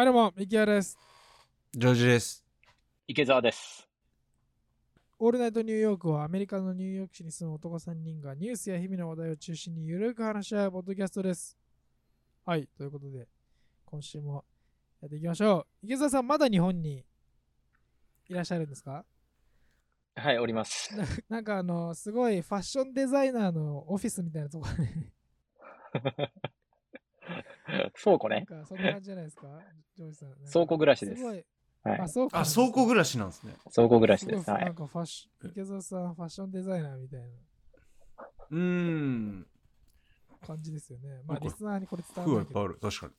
[0.00, 0.96] はい、どうも、ミキヤです。
[1.74, 2.42] ジョージです。
[3.06, 3.86] 池澤です。
[5.18, 11.54] オールナイトニューヨークはアメリカのニューヨーク市に住む男3人がニュースや日々の話題を中心にゆるく話し合うポッドキャストです。
[12.46, 13.28] はい、ということで、
[13.84, 14.42] 今週も
[15.02, 15.86] やっていきましょう。
[15.86, 17.04] 池澤さん、まだ日本に
[18.30, 19.04] いらっしゃるんですか？
[20.16, 20.96] はい、おります。
[20.96, 25.12] な なんかあの、すごいファッションデザイナーのオフィスみたいなところに、
[28.02, 28.44] 倉庫ね。
[28.46, 29.46] かそんな感じじゃないですか？
[29.96, 30.34] ジョージさん。
[30.52, 31.44] 倉庫暮らしですすはい
[31.84, 32.08] あ、。
[32.08, 33.54] 倉庫あ、倉庫暮らしなんですね。
[33.74, 34.50] 倉庫暮らしです。
[34.50, 34.64] はい。
[34.64, 37.26] なんかファッション、池澤さん、ファッションデザイナーみたいな
[38.50, 39.46] うーん。
[40.46, 41.22] 感じですよね。
[41.26, 42.60] まあ、リスナーにこれ伝服わるけど。
[42.60, 42.92] はいっぱいある。
[42.92, 43.12] 確かに。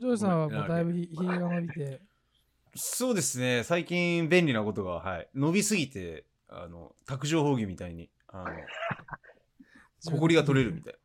[0.00, 2.00] ジョージさんはもうだいぶひひげが伸びて、
[2.74, 3.64] そうですね。
[3.64, 5.28] 最近便利なことが、はい。
[5.34, 8.66] 伸びすぎて、あの、卓上放棄みたいに、あの、
[10.12, 10.98] ほこりが取れるみたいな。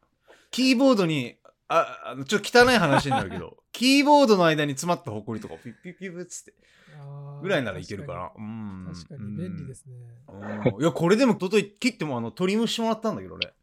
[0.50, 1.38] キーボードに、
[1.72, 6.54] あ、 あの、ちょっと汚い話になるけど、 キーボードの間に詰まったほこりとかをピッピッピッピッつって、
[7.42, 8.32] ぐらいならいけるかな。
[8.36, 8.92] うん。
[8.94, 9.96] 確かに確かに便利ですね。
[10.74, 10.82] うん。
[10.82, 13.54] いや、これでも、ととい、切っても、あの、トリムしてもらったんだけどね。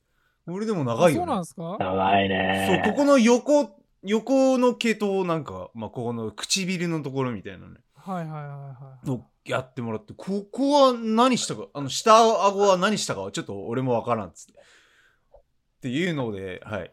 [0.47, 1.33] これでも長いよ、ね。
[1.33, 1.77] あそうなんですか？
[1.78, 2.83] 長いね。
[2.84, 9.11] そう、ここの横、横の毛と、なんか、まあ、ここの唇のところみたいなね、はいはいはいはい。
[9.11, 14.53] をやってもらって、ここは何したか、あの、下顎は何したかはちょっと俺もわからんっつって。
[14.59, 16.93] っていうので、はい。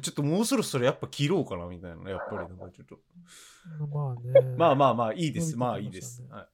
[0.00, 2.98] ちょっともうそろそろやっぱ切ろうかなみたいな、やっぱりなんかちょっと。
[3.86, 4.56] まあね。
[4.56, 5.56] まあまあまあ、いいです。
[5.56, 6.22] まあましたねいいです。
[6.30, 6.46] はい。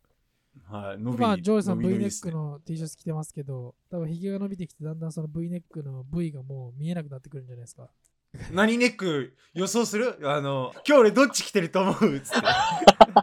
[0.64, 7.88] はい、伸び今、ジョージさん V ネックの T シャツ着てますけど、多分ひげが伸びてきて、だんだんその V ネックの V がもう見えなくなってくるんじゃないですか。
[8.52, 10.18] 何ネック予想する？
[10.28, 12.20] あの、今日俺どっち着てると思う？
[12.20, 12.46] つって。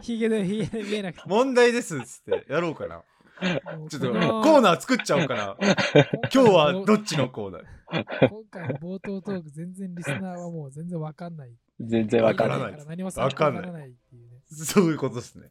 [0.02, 1.22] ひげで、ひげで見えなくて。
[1.26, 1.98] 問題です。
[2.00, 2.46] つって。
[2.50, 3.02] やろうかな。
[3.88, 5.56] ちょっとコーナー作っちゃおうかな。
[6.32, 8.28] 今日はどっちのコーナー？
[8.28, 11.52] 今回の冒頭トーク、全然リスナーはもう全然わかんない。
[11.80, 12.58] 全然わからない。
[12.58, 14.40] わからない何も参考にならないっていうね。
[14.50, 15.50] そういうことですね。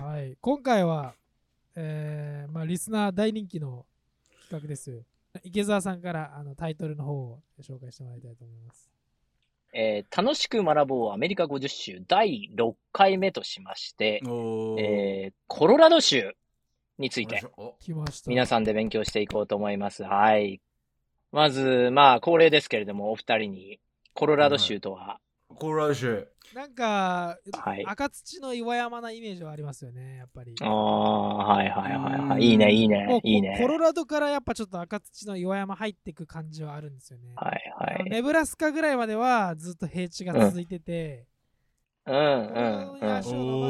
[0.00, 1.14] はい、今回は、
[1.76, 3.86] えーまあ、リスナー大人気の
[4.42, 5.02] 企画です。
[5.42, 8.93] 池澤さんからあのタイトルの方を紹介してもらいたいと思います。
[9.74, 16.34] えー楽しく学ぼうアメリカ50州第6回目としまして、おえーコロラド州
[16.98, 18.30] についてお来ました。
[18.30, 20.04] 皆さんで勉強していこうと思います。
[20.04, 20.60] はい。
[21.32, 23.80] まず、まあ、恒例ですけれども、お二人に
[24.12, 25.18] コロラド州とは、
[25.58, 26.28] コロラド州。
[26.54, 27.84] なんか、はい。
[27.86, 30.54] 赤土の岩山なイメージはありますよね、やっぱり。
[30.60, 32.50] ああ、はいはいはいはうんい。
[32.50, 32.88] いいね、いい。
[32.88, 33.56] ねいいね。
[33.58, 37.32] コロラドからやっぱちょっと赤土の岩山入っていく感じはあるんですよね。
[37.36, 38.10] はいはい。
[38.10, 41.26] ネブラスカぐらいまではずっと平地が続いてて、
[42.06, 43.68] うんうんここに足を伸ば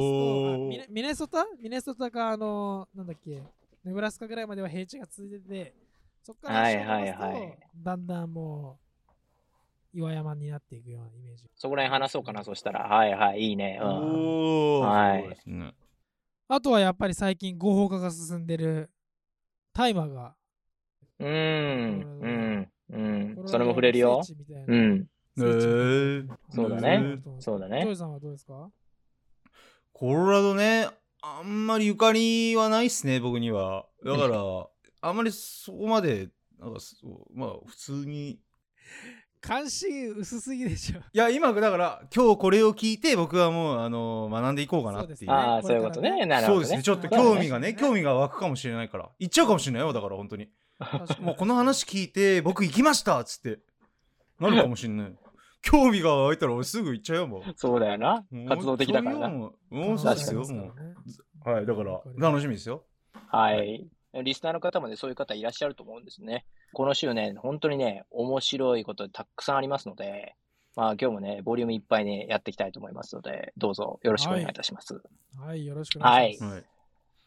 [0.88, 1.46] すミネソタ？
[1.62, 3.40] ミネソタか、あの、なんだっけ、
[3.84, 5.74] ネブラスカぐらいまでは平地が続いてて、
[6.22, 8.83] そこから足を伸ばすと、はいはいはいだんだんもう、
[9.94, 11.48] 岩山になっていくようなイメージ。
[11.54, 12.88] そこら辺話そうかな、そしたら。
[12.88, 13.78] はいはい、いいね。
[13.80, 13.88] うん。
[13.88, 14.86] おー。
[14.86, 15.74] はいそうですね。
[16.48, 18.90] あとはやっぱり最近合法化が進んでる
[19.72, 20.36] 大麻が、
[21.18, 23.48] うーん、うん、うん。
[23.48, 24.24] それも触れるようん。
[24.24, 28.70] 聖地みたいなへーそうだねそうだねジョイさんはどうですか？
[29.92, 30.88] コロラドね、
[31.22, 33.86] あんまりゆかりはないっすね、僕には。
[34.04, 34.38] だから、
[35.00, 36.28] あんまりそこまで、
[36.58, 38.40] なんかそう、まあ、普通に。
[39.46, 41.00] 関心薄すぎでしょ。
[41.00, 45.30] いや、今、だから、今日これを聞いて、僕はもう、あの、学んでいこうかなっていう。
[45.30, 46.24] ああ、こそういうことね。
[46.24, 46.82] なるほどねそうですね。。
[46.82, 49.10] ちょっと興味がね、興味が湧くかもしれないから。
[49.18, 50.48] 行っちゃうかもしれないよ、だから、本当に。
[51.20, 53.58] もうこの話聞いて、僕行きましたっつって、
[54.40, 55.14] なるかもしれない。
[55.60, 57.42] 興味が湧いたら俺すぐ行っちゃうよ、もう。
[57.54, 58.24] そうだよな。
[58.48, 59.28] 活動的だからな。
[59.28, 60.72] もうそうですよ、も
[61.44, 61.50] う。
[61.50, 62.84] はい、だから、楽しみですよ。
[63.28, 63.86] はい。
[64.22, 66.46] リスナーの方もね、そういう方いらっしゃると思うんですね。
[66.74, 70.36] この週ね、本当にね、面白いことたくさんありますので、
[70.76, 75.00] まあ今日もね、ボリュームいっぱいね、やっていきたいと思いますので、どうぞよろしくお願いいたします。
[75.38, 76.54] はい、よろしくお願いします。
[76.54, 76.64] はい。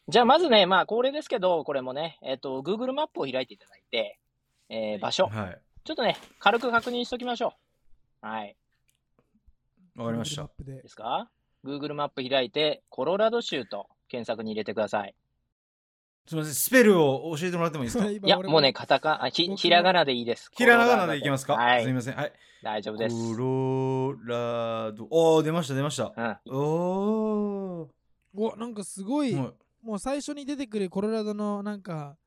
[0.08, 4.18] じゃあまずね、まあ恒例ですけど、これもね、えっ、と、Google マップを開いていただいて、
[4.68, 5.58] えー場所、はい。
[5.84, 7.54] ちょっとね、軽く確認しておきましょ
[8.22, 8.26] う。
[8.26, 8.56] はい。
[9.96, 10.48] わかりました。
[10.64, 11.30] ですか
[11.64, 15.14] ?Google マップ開いて、コロラド州と検索に入れてください。
[16.28, 18.10] すみません、スペルを教えてもらってもいいですか？
[18.10, 20.50] 今いや、俺もうね、カタカ、あひ、ひらがなでいいです。
[20.52, 21.54] ひらがなでいきますか？
[21.54, 22.16] はいすみません。
[22.16, 22.32] はい。
[22.62, 23.16] 大丈夫です。
[23.16, 25.08] コロラド。
[25.10, 26.12] おー、出ました、出ました。
[26.14, 26.54] うん。
[26.54, 27.88] おー。
[28.34, 32.18] お、なんかすごい、はいもう最初に出てくるコロラドのなんか、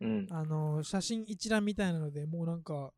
[0.00, 0.26] うん。
[0.30, 2.92] あの写真一覧みたいなので、もうなんか、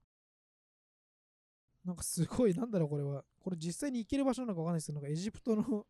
[1.84, 3.25] なんかすごい、なんだろう、これは。
[3.43, 5.87] これ実際に行ける場所なのかわかんないですけど、なんかエジプトの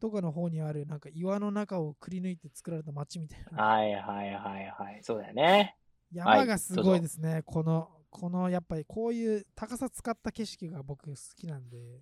[0.00, 3.64] とかの方にある、なんか岩の中をくり抜いて作られた街みたいな。
[3.64, 5.00] はいはいはいはい。
[5.02, 5.76] そうだよね。
[6.12, 7.42] 山がすごいですね。
[7.44, 12.00] この、このやっぱりこういう高さ使った景色が僕好きなんで。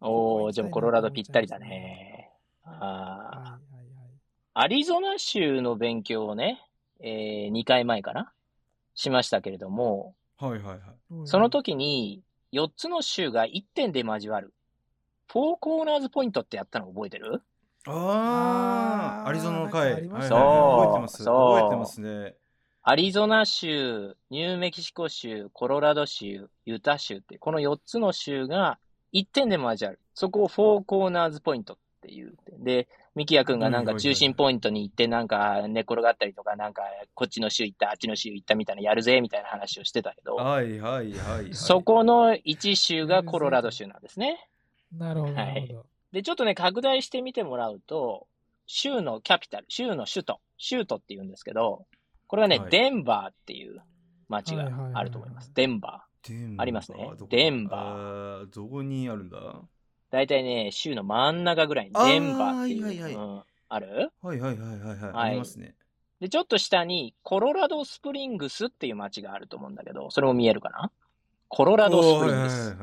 [0.00, 2.30] おー、じゃあもうコロラドぴったりだはいね。
[2.64, 4.10] あはいーはい。
[4.54, 6.60] アリゾナ州の勉強をね、
[7.00, 8.32] えー、2回前かな？
[8.94, 10.80] しましたけれども、はいはいはい。
[11.24, 12.22] その時に
[12.52, 14.52] 4つの州が1点で交わる。
[15.30, 17.42] フォーコーナーズポイントってやったの覚えてる？
[17.86, 19.90] ああ、アリゾナの回。
[19.90, 21.22] なんかありましたねはいはいはい覚えてます。
[21.22, 22.34] そう覚えてますね。
[22.82, 28.78] アリゾナ州、ニューメキシコ州、コロラド州、ユタ州って、この4つの州が
[29.12, 30.00] 1点で交わる。
[30.14, 32.34] そこをフォーコーナーズポイントっていう。
[32.60, 36.82] で、ミキヤ君がなんか中心ポイントに行って、なんか寝転がったりとか、なんか
[37.14, 41.54] こっちの州行った、あっちの州行ったみたいな、やるぜみたいな話をしてたけど、はいはいはいはい。
[41.54, 44.48] そこの1州がコロラド州なんですね。
[44.92, 45.86] なるほど、なるほど。
[46.12, 48.26] で、ちょっとね、拡大してみてもらうと、
[48.66, 51.86] 州のキャピタル、州の首都、州都って言うんですけど、
[52.26, 53.80] これはね、はいデンバーっていう
[54.28, 55.50] 街がはいはいはいはいあると思います。
[55.54, 56.28] デンバー。
[56.28, 59.62] デンありますねデンバーどこにあるんだ？
[60.10, 62.84] だいたいね、州の真ん中ぐらいにデンバーっていう。
[62.84, 64.10] はいはいはいうん、ある？
[64.20, 64.98] はいはいはいはいはい。
[64.98, 65.74] はいありますね。
[66.20, 70.90] で、ちょっと下にコロラドスプリングスっていう街があると思うんだけど、それも見えるかな？
[71.48, 72.76] コロラドスプリングス。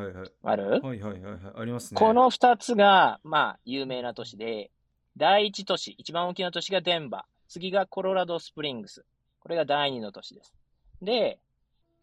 [0.43, 0.81] ある？
[0.81, 1.39] はいはいはいはい。
[1.57, 1.99] ありますね。
[1.99, 4.71] この二つが、まあ、有名な都市で、
[5.17, 7.23] 第一都市、一番大きな都市がデンバー。
[7.47, 9.05] 次がコロラドスプリングス。
[9.39, 10.53] これが第二の都市です。
[11.01, 11.39] で、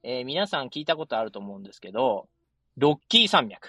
[0.04, 2.28] えー皆さん聞いたことあると思うんですけど、
[2.76, 3.68] ロッキー山脈。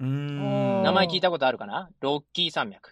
[0.00, 0.82] うーん。
[0.82, 1.88] 名前聞いたことあるかな？
[2.00, 2.90] ロッキー山脈。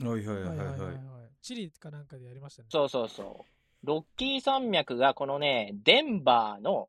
[0.00, 1.00] はいはいははいいはいいはいははいはい。
[1.42, 2.68] チリかなんかでやりましたね。
[2.70, 3.44] そうそうそ
[3.82, 3.86] う。
[3.86, 6.88] ロッキー山脈がこのね、デンバーの、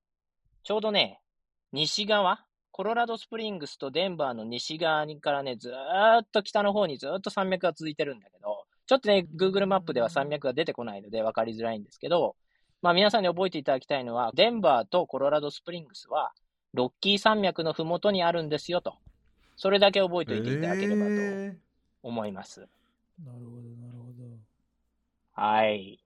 [0.63, 1.19] ちょうどね、
[1.74, 12.36] 西側、コロラドスプリングスとデンバーの西側からね、ずーっと北の方にずーっと山脈が続いてるんだけど、ちょっとね、Google マップでは山脈が出てこないので分かりづらいんですけど、
[12.81, 16.31] まあ皆さんに覚えていただきたいのは、デンバーとコロラドスプリングスは、
[16.74, 18.95] ロッキー山脈のふもとにあるんですよと。
[19.57, 21.57] それだけ覚えておいていただければとえ
[22.01, 22.62] 思います。
[22.62, 22.69] なる
[23.24, 25.42] ほど、なるほど。
[25.42, 26.00] はい。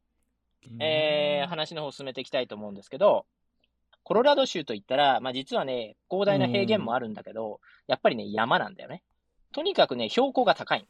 [0.64, 3.26] ーえー話の方を進めていきたいと思うんですけど、
[4.08, 9.04] コロラド州といったら、まあ実はね、広大な平原もあるんだけど、やっぱりね、山なんだよね。
[9.52, 10.88] とにかくね、標高が高い。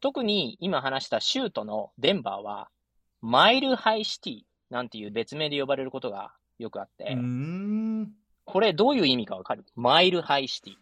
[0.00, 2.70] 特に今話した州都のデンバーは、
[3.20, 4.40] Mile High City
[4.70, 7.18] なんていう別名で呼ばれることがよくあって。
[8.46, 9.66] これどういう意味かわかる？
[9.74, 10.74] Mile High City。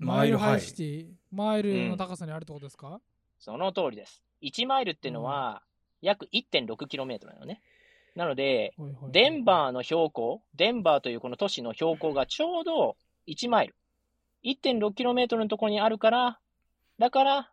[0.00, 3.00] Mile High City、マイルの高さにあるってことですか、
[3.38, 4.20] その通りです。
[4.42, 5.62] 1マイルっていうのは、
[6.02, 7.62] 約 1.6km なのね。
[8.18, 8.74] なので、
[9.12, 12.96] デンバーの標高、デンバーというこの都市の標高がちょうど
[13.28, 13.76] 1マイル。
[14.44, 16.40] 1.6km のところにあるから、
[16.98, 17.50] だから、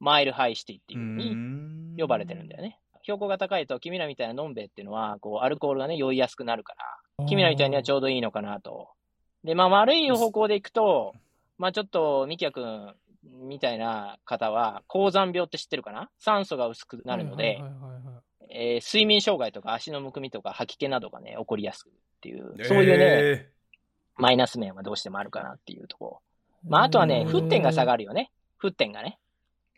[0.00, 2.78] マイルハイシティっていうふうに呼ばれてるんだよね。
[3.00, 6.74] 標高が高いと、君らみたいなのんべえっていうのは、こう、アルコールがね、酔いやすくなるか
[7.18, 8.90] ら、君らみたいにはちょうどいいのかなと。
[9.42, 11.14] で、まあ、悪い方向で行くと、
[11.56, 12.92] まあ、ちょっと、ミキヤ君
[13.24, 16.10] みたいな方は、高山病って知ってるかな？
[16.18, 17.93] 酸素が薄くなるので、はいはいはい
[18.54, 23.50] えー睡眠障害とか足のむくみとか吐き気などがね、起こりやすくっていう、そういうね、え
[24.16, 26.20] マイナス面はどうしてもあるかなっていうところ。
[26.68, 28.30] まあ、あとはね、沸点が下がるよね。
[28.62, 29.18] 沸点がね。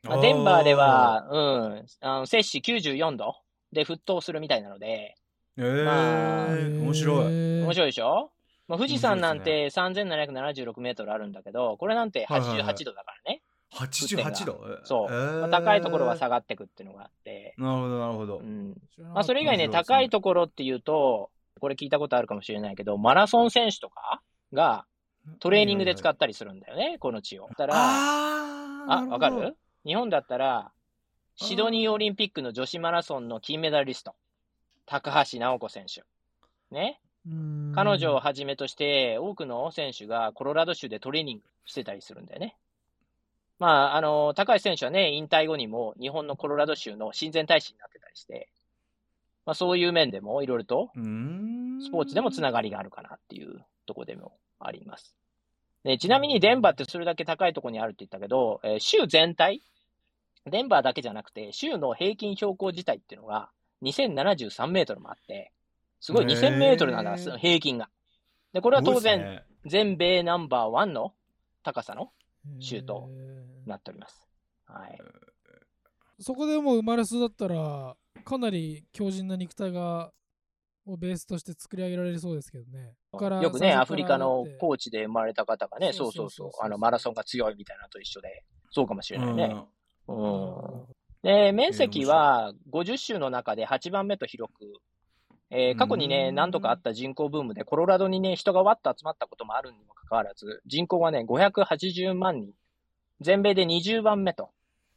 [0.02, 3.34] まあ、デンバーで、は、うん、あの摂氏94度
[3.72, 5.17] で沸騰するみたいなので、
[5.56, 7.60] えーまあ面白い。
[7.60, 8.31] い面白いでしょ？
[8.69, 13.43] まあ、富士山なん面て3776メートルあるんだけど、これなんてはいはいはい88度だからね。
[13.76, 14.60] 88度？
[14.84, 15.08] そう。
[15.10, 18.42] えーまあ、高いところは下がってくっていうのがあって、なるほどなるほどう。
[18.42, 18.74] ん。
[18.98, 21.30] まあ、それ以外ね、高いところっていうと、
[21.60, 24.20] これ聞いたことあるかもしれないけど、マラソン選手とか
[24.52, 24.86] が
[25.40, 27.48] トレーニングで使ったりするんだよね、この地を。
[27.48, 29.56] だから、あわかる？
[29.84, 30.70] 日本だったら、
[31.36, 34.14] シドニーオリンピックの女子マラソンの金メダリスト、
[34.86, 36.02] 高橋直子選手。
[36.70, 37.00] ね？
[37.28, 42.56] うん彼女をはじめとして、多くの選手がコロラド州でトレーニングしてたりするんだよね。
[43.58, 48.48] まあ、あの、高橋選手はね、引退後にも日本のコロラド州の親善大使になってたりして、
[49.46, 55.17] まあそういう面でもいろいろとスポーツでもつながりがあるかなっていうところでもあります。
[55.84, 59.63] でちなみにデンバーってそれだけ高いところにあるって言ったけど、えー州全体、
[60.46, 63.51] デンバーだけじゃなくて、州の平均標高自体っていうのが
[63.82, 65.53] 2073メートルもあって、
[66.01, 67.89] すごいへー2000メートルなんだ、平均が。
[68.53, 71.13] で、これは当然、全米ナンバーワンの
[71.63, 72.10] 高さの
[72.60, 74.29] シュートへーなっております。
[74.67, 74.98] はい。
[76.20, 80.12] そこでもう生まれ育ったら、かなり強靭な肉体が、
[80.86, 82.94] をベースとして作り上げられそうですけどね。
[83.43, 89.53] よくね、アフリカの高地で生まれた方がね、そそううそううそうう、あの、マラソンが強いみたいなのと一緒で、そうかもしれないね。
[89.53, 89.76] うん
[90.08, 90.86] うん。
[91.22, 94.72] で、面積は50州の中で8番目と広く、
[95.50, 102.53] えー過去にね、うん何度かあった人口ブームで、コロラドにね、人がわっと集まったこともあるにもかかかわらず、人口はね、580万人。
[103.20, 104.50] 全米で20番目と。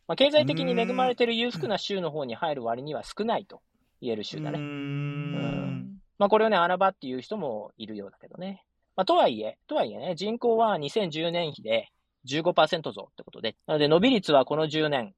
[0.08, 3.62] まあ、経済的に恵まれている裕福な州の方に入る割には少ないと
[4.02, 4.58] 言える州だね。
[4.58, 8.66] うーんまあ、これをね、穴場っていう人もいるようだけどね。
[8.96, 11.90] まあ、とはいえ、とはいえね、人口は2010年比で
[12.26, 15.14] 15%増ってことで、なので伸び率はこの10年、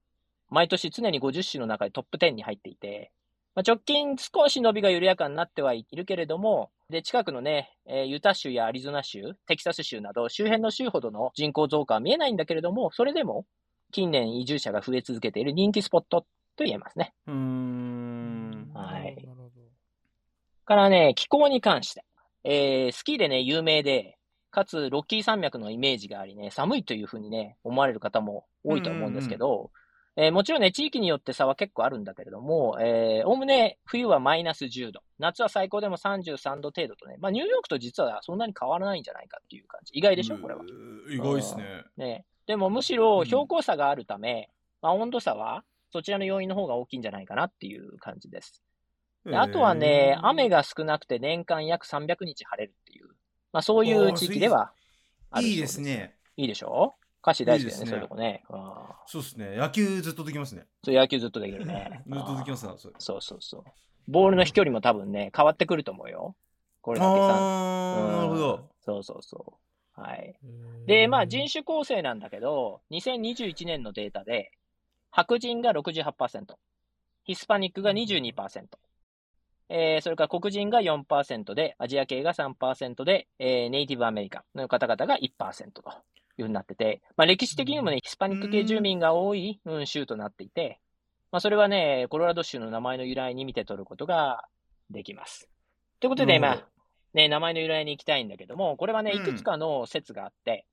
[0.49, 3.11] 毎年常に50州の中でトップ10に入っていて、
[3.53, 13.45] まあ、直近少し伸びが緩やかになってはいるけれども、で、近くのね、えーユタ州やアリゾナ州、テキサス州など周辺の州ほどの人口増加は見えないんだけれども、それでも
[13.91, 16.21] 近年移住者が増え続けている人気スポット
[16.55, 17.13] と言えますね。
[17.27, 19.27] うーんはい。
[20.65, 22.05] からね、気候に関して。
[22.43, 24.17] えースキーでね、有名で、
[24.49, 29.71] かつ、ロッキー山脈のイメージがありね、寒いというふうにね、思われる方も多いと思うんですけど、
[30.17, 39.93] えーもちろんね、地域によって差は結構あるんだけれども、えー、おおむね冬はマイナス10度、夏は最高でも33度程度とね、まあ、ニューヨークと実はそんなに変わらないんじゃないかっていう感じ。
[39.97, 40.63] 意外でしょ、これは。
[41.09, 41.83] 意外ですね。
[41.95, 42.25] ね。
[42.45, 44.49] でもむしろ標高差があるため、
[44.81, 45.63] まあ、温度差は
[45.93, 48.61] そちらの要因の方が大きいんじゃないかなっていう感じです。
[49.25, 53.07] であとはね、雨が少なくて年間約300日晴れるっていう、
[53.53, 54.71] まあそういう地域では
[55.29, 56.15] あるいいですね。
[56.35, 56.95] いいでしょ？
[57.21, 58.43] 歌詞大好きだよね、いいですねそういうとこね。
[58.49, 58.61] うん
[59.05, 59.55] そうですね。
[59.57, 60.65] 野球ずっとできますね。
[60.83, 62.01] そう野球ずっとできるね。
[62.07, 62.95] ずっとできますな、それ。
[62.97, 63.63] そうそうそう。
[64.07, 66.35] ボールの飛距離も多分ね、変わってくると思うよ。
[66.81, 67.27] これだけさ。
[67.33, 68.69] あー、なるほど。
[68.79, 69.59] そうそうそ
[69.97, 70.01] う。
[70.01, 70.35] はい。
[70.87, 74.51] で、まあ人種構成なんだけど、2021年のデータで、
[75.11, 76.55] 白人が68%、
[77.25, 78.65] ヒスパニックが22%、
[79.69, 85.83] えーそれから黒人が4%で、アジア系が3%で、えーネイティブアメリカンの方々が1%と
[86.41, 90.79] いうふうになってて、まあ歴史的にもね、ヒスパニック系住民が多い、うん、州となっていて、
[91.31, 94.45] まあそれはね、コロラド州の名前の由来に見て取ることが
[94.89, 95.49] できます。
[95.99, 96.57] ということで、ま
[97.13, 99.21] ね、名前の由来に行きたいんだけども、これはね、うん。
[99.21, 100.65] いくつかの説があって、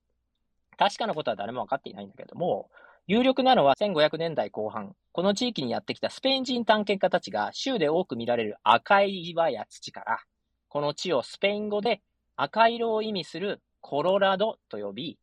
[0.77, 2.71] 確かなことは誰も分かっていないんだけども、
[3.09, 10.21] 有力なのは1500年代後半、この地域にやってきたスペイン人探検家たちが州で多く見られる赤い岩や土から、
[10.69, 12.03] この地をスペイン語で
[12.37, 15.19] 赤色を意味するコロラドと呼び、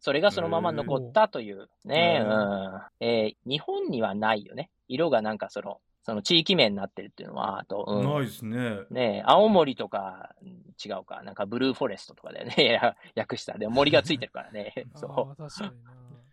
[0.00, 4.70] それがそのまま残ったというね、うんえー日本にはないよね。
[4.88, 8.80] 色がなんかその、その地域名になってるっていうのは、あと、うんないですね。
[8.90, 13.58] ねえ、青森とか、うん違うか、なんかブルーフォレストとかだよね、 や訳した。
[13.58, 14.72] でも森がついてるからね。
[14.94, 15.90] あそー確かにな。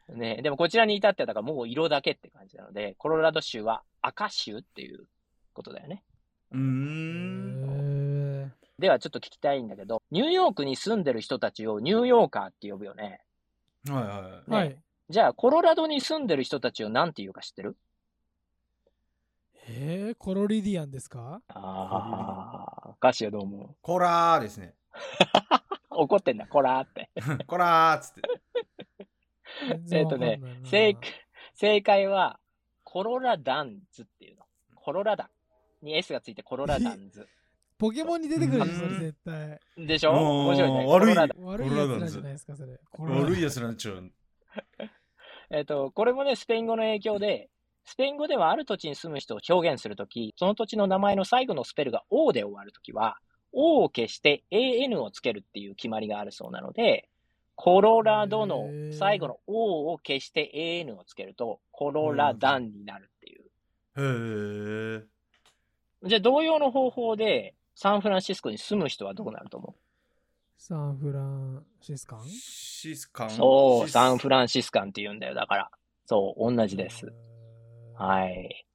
[0.09, 0.17] う。
[0.17, 5.09] ねえでもこちらに至っては、だからもう色だけって感じなので、コロラド州は赤州っていう
[5.53, 6.03] ことだよね。
[6.51, 8.53] うーん。
[8.79, 13.21] ではちょっと聞きたいんだけど、ニューヨークに住んでる人たちをニューヨーカーって呼ぶよね。
[13.89, 14.51] はいはい。
[14.51, 14.77] ねはい。
[15.09, 17.77] じゃあ、コロラドに住んでる人たちを何て言うか知ってる？
[19.69, 21.41] えー、コロリディアンですか？
[21.49, 24.75] ああ、歌詞はどう思コラーですね。
[25.91, 27.09] う 怒ってんだ、コラーって。
[27.47, 28.21] コラーっつって。
[29.67, 31.01] 全然わかんないな正解
[31.55, 32.39] 正解は、
[32.83, 34.45] コロラダンズっていうの。
[34.75, 35.29] コロラダ
[35.81, 37.27] ンに S がついてコロラダンズ。
[37.77, 39.59] ポケモンに出てくるでしょ、絶対。
[39.77, 40.11] でしょ？
[40.11, 40.85] 面白いね。
[40.87, 42.79] 悪い悪いやつらじゃないですか、それ。
[42.97, 44.11] 悪いやつなんちゃう。
[45.51, 47.49] えっ、と、これもね、スペイン語の影響で、
[47.85, 53.17] スペイン語ではある土地に住む人を表現するとき、その土地の名前の最後のスペルが O で終わるときは、
[53.53, 57.07] O を消して AN をつけるっていう決まりがあるそうなので、
[57.55, 63.43] コロラドの最後の O を消して AN をつけると、コロラダンになるっていう。
[64.99, 65.03] へ
[66.03, 66.07] え。
[66.09, 69.75] じゃあ、同様の方法で、サンフランシスコに住む人はどうなると思
[70.57, 72.27] サンフランシスカン？
[72.27, 73.27] シスカン？
[73.27, 75.35] うそう、サンフフランシスカンって言うんだよ。
[75.35, 75.69] だから。
[76.07, 77.05] そう、同じです。。
[77.05, 77.09] い。
[77.93, 78.65] はい。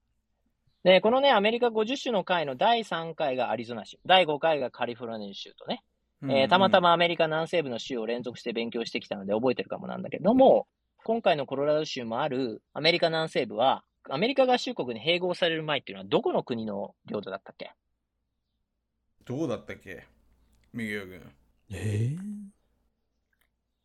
[0.84, 5.82] で、このね、アメリカ50州の会の第3回がアリゾナ州、第5回がカリフォルニア州とね、
[6.22, 6.80] えーたまた。
[6.80, 10.68] まアメリカ南西部の州を連続して勉強してきたので覚えてるかもなんだけども、
[11.02, 17.72] 今回のコロラド州もあるアメリカ南西部は、アメリカ合衆国に併合される前っていうのはどこの国の領土だったっけ？
[19.24, 20.06] どうだったっけ？
[20.72, 21.20] 右尾君。
[21.70, 22.16] え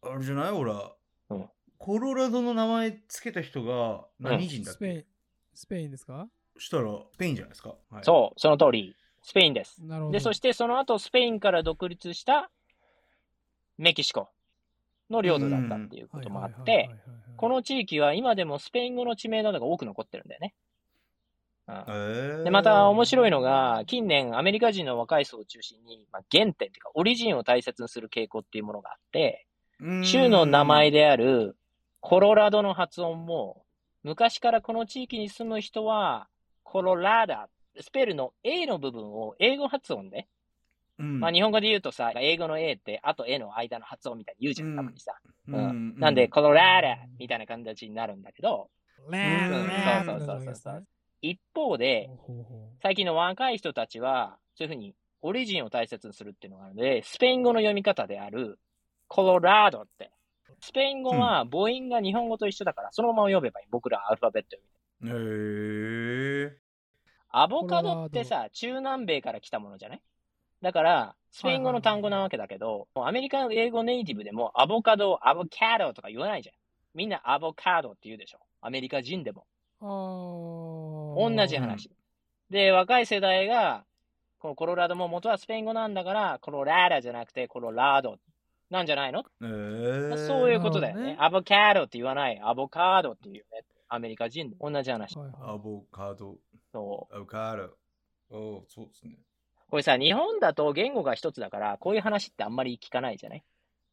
[0.01, 0.51] あれじゃない？
[0.51, 0.91] ほら、
[1.29, 1.50] うん。
[1.77, 5.03] コロラドの名前つけた人が何人だっけ、スペイン、
[5.53, 6.27] スペインですか？
[6.58, 9.84] したらスペインじゃないですか、はい、そう、その通り、スペインです。
[9.86, 10.13] なるほど。
[10.13, 12.50] で、そしてその後スペインから独立した
[13.77, 14.29] メキシコ。
[15.10, 16.89] の領土だったっていうこともあって、
[17.38, 20.53] この地域は今でもスペイン語の地名などが多く残ってるんだよね。
[22.44, 29.46] で、また面白いのが、近年アメリカ人の若い層を中心に、まあ、原点っていうか、オリジンを大切にする傾向っていうものがあって、
[30.02, 31.00] 州の名前で。
[31.00, 31.58] である
[32.00, 33.66] コロラドの発音も、
[34.04, 36.28] 昔からこの地域に住む人は、
[36.64, 40.28] コロラダ、スペルの A の部分を英語発音で
[41.00, 41.20] うん。
[41.20, 45.14] まあ日本語で言うとさ、英語の A って、あと A の間の発音みたいに言うじゃん、たまにさ。
[45.48, 45.96] ううん。
[46.00, 50.06] なんで、コロラーダみたいな形になるんだけど、うん。
[50.06, 50.88] そうそうそうそう
[51.22, 52.10] 一方で、
[52.82, 58.60] 最近の若い人たちは、そういうふうにオリジンを大切にするっていうのがあるので、スペイン語の読み方である、
[59.08, 60.12] コロラードって。
[60.60, 63.68] スペイン語は母音が日本語と一緒だから、そのまま読めばいい。
[63.70, 64.64] 僕らアルファベット読
[65.02, 65.10] み。
[65.12, 66.58] へえ。
[67.30, 70.02] アボカドってさ、中南米から来たものじゃない？
[70.62, 76.56] だから、スペイン語の単語なわけだけど、アメリカの英語ネイティブでもアボカド、アボカドとか言わないじゃん。
[76.96, 78.40] みんなアボカドって言うでしょ。
[78.62, 79.46] アメリカ人でも。
[79.79, 81.91] 同じ話。
[82.50, 83.86] で、若い世代が、
[84.39, 88.17] このコロラドも元はスペイン語なんだから、コロラーダじゃなくてコロラード
[88.69, 90.17] なんじゃないの、へえ。
[90.27, 92.39] そういうことだよねねアボカドって言わない。
[92.43, 93.63] アボカードって言うよね。
[93.89, 95.17] アメリカ人で同じ話。
[95.17, 96.36] はいはいアボカド、
[96.72, 97.15] そう。
[97.15, 97.69] アボカド。
[98.29, 99.17] おそうですね。
[99.69, 103.43] これさ、日本だと言語が一つだから、こういう話ってあんまり聞かないじゃない？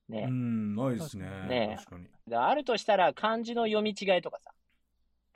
[0.08, 0.26] ね。
[0.28, 1.26] うん、ないですね。
[1.48, 2.06] ね確かに。
[2.26, 4.52] であるとしたら漢字の読み違いとかさ。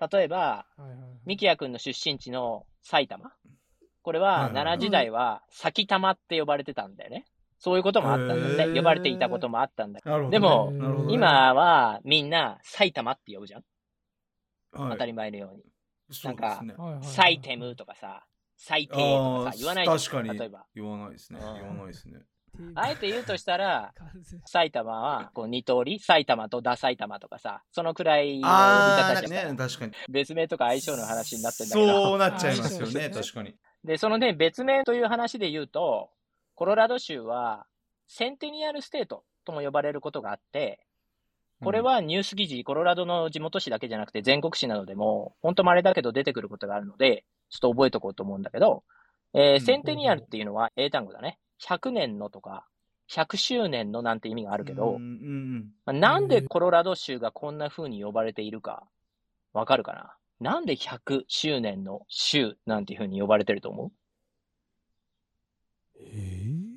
[0.00, 3.32] 例えば、はいはいはいミキヤ君の出身地の埼玉。
[4.00, 7.26] これは奈良時代は先玉って呼ばれてたんだよね。
[7.58, 8.64] そういうこともあったんだへって。
[8.64, 10.30] ー呼ばれていたこともあったんだけど。
[10.30, 10.72] でも
[11.10, 13.60] 今はみんな埼玉って呼ぶじゃん。
[14.72, 15.62] はい当たり前のように。
[16.10, 16.74] そうですね。
[16.78, 18.24] はいはいはいサイテムとかさ、
[18.56, 20.64] サイテーとかさ、言わないじゃん確かに例えば。
[20.74, 21.40] 言わないですね。
[21.42, 22.20] うん言わないですね。
[22.74, 23.92] あえて言うとしたら、
[24.46, 29.50] 埼玉はこう二通り、埼玉とダ埼玉とかさ、そのくらいの呼びああ、方じゃん。
[29.50, 29.92] ね、確かに。
[30.08, 32.02] 別名とか愛称の話になってんだけど。
[32.02, 33.54] そうなっちゃいますよね、確かに。
[33.84, 36.10] で、そのね、別名という話で言うと、
[36.54, 37.66] コロラド州は
[38.08, 40.80] Centennial State とも呼ばれることがあって、
[41.62, 48.84] これはニュース記事、コロラドの地元紙だけじゃなくて全国紙などでも、本当稀だけど出てくることがあるので、ちょっと覚えとこうと思うんだけど、
[49.34, 51.38] えーうんセンテニアルっていうのは英単語だね。
[51.66, 52.66] 100年のとか、
[53.10, 58.86] 100周年のなんて意味があるけど、うんうんまあなんでコロラド州がこんな風に呼ばれているか、
[59.52, 60.52] わかるかな？
[60.52, 63.92] なんで100周年の州なんていう風に呼ばれてると思う？
[66.00, 66.68] えー？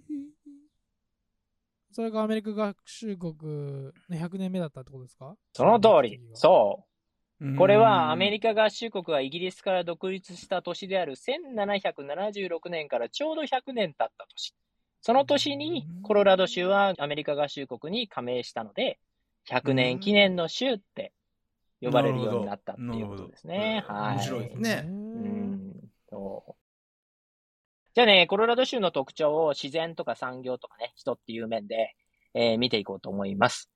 [1.91, 5.35] それがアメリカ合衆国の100年目だったってことですか？
[5.51, 6.21] その通り。
[6.33, 6.85] そ
[7.41, 7.45] う。
[7.45, 7.55] うん。
[7.57, 14.55] これはアメリリカ合衆国がイギリスから独立した年である1776年からちょうど100年経った年。
[15.01, 18.99] その年にコロラド州はアメリカ合衆国に加盟したので、
[19.45, 21.11] 100年記念の州って
[21.81, 23.83] 呼ばれるようになったっていうことですね。
[23.87, 24.15] はい。
[24.15, 25.59] 面白いですねうん。
[26.09, 26.55] そう。
[27.93, 31.95] じゃあね、コロラド州の特徴を自然とか産業とかね、人っていう面で、
[32.33, 33.69] えー見ていこうと思います。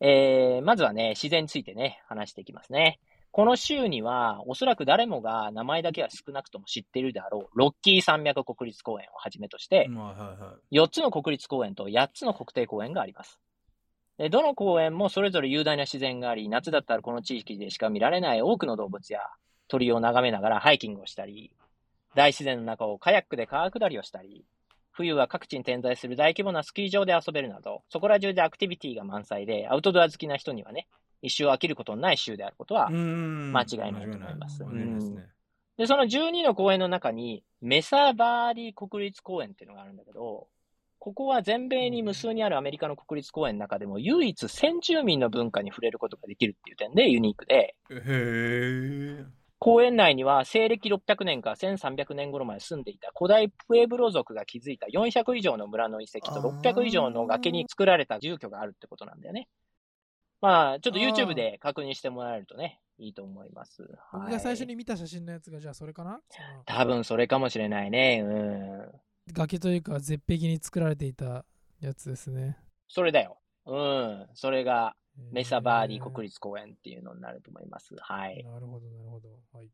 [0.00, 3.00] えーまずはね、自然についてね、話していきますね。
[3.30, 10.76] この州には、おそらく誰もが名前だけは少なくとも知っているであろう、ロッキー山脈国立公園をはじめとして、はいはいはい。
[10.76, 13.38] 4つの国立公園と8つの国定公園があります。
[14.18, 19.20] でどの公園もそれぞれ雄大な自然があり、夏だったらこの地域でしか見られない多くの動物や
[19.68, 21.52] 鳥を眺めながらハイキングをしたり、
[22.16, 24.44] 大自然の中をカヤックで川下りをしたり、
[24.90, 30.88] 冬は各地に点在する大規模なスキー場で遊べるなど、そこら中でアクティビティが満載で、アウトドア好きな人にはね、
[31.22, 34.64] 一生飽きることのない州であることは、間間違いないと思います。
[35.76, 40.48] でその12の公園の中に、メサバーディ国立公園っていうのがあるんだけど、
[40.98, 47.76] ここは全米に無数にあるアメリカの国立公園の中でも唯一先住民の文化に触れることができるっていう点でユニークで。
[49.60, 59.48] 公園内には西暦600年から1300年頃まで住んでいた古代プエブロ族が築いた400以上の村の遺跡とあー600以上の崖に作られた住居があるってことなんだよね。
[60.40, 63.82] まあ、ちょっと YouTube で確認してもらえるとね、いいと思います。
[64.12, 66.20] 僕が最初はいに見た写真のやつがじゃあそれかな？
[66.66, 68.22] 多分それかもしれないね。
[68.24, 69.32] うん。
[69.32, 71.44] 崖というか絶壁に作られていた
[71.80, 72.58] やつですね。
[72.88, 73.38] それだよ。
[73.66, 74.26] うん。
[74.34, 74.94] それが
[75.32, 77.94] メサバーディ立国立公園っていうのになると思います。
[77.98, 78.44] はい。
[78.44, 79.28] なるほど、なるほど。
[79.52, 79.68] はい。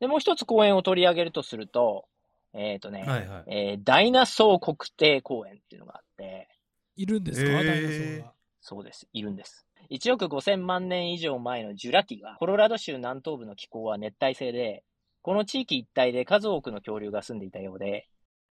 [0.00, 2.06] で、もう一つ公園を取り上げるとすると、
[2.52, 3.44] えっ、とね、はいはい。
[3.48, 6.48] えーダイナソー国定公園っていうのがあって、
[6.96, 8.33] いるんですか、へーダイナソーが。
[8.66, 9.06] そうです。
[9.12, 9.66] いるんです。
[9.90, 14.82] 1億5000万年以上前のジュラ紀が、コロラド州南東部の気候は熱帯性で、
[15.20, 18.08] この地域一帯で数多くの恐竜が住んでいたようで、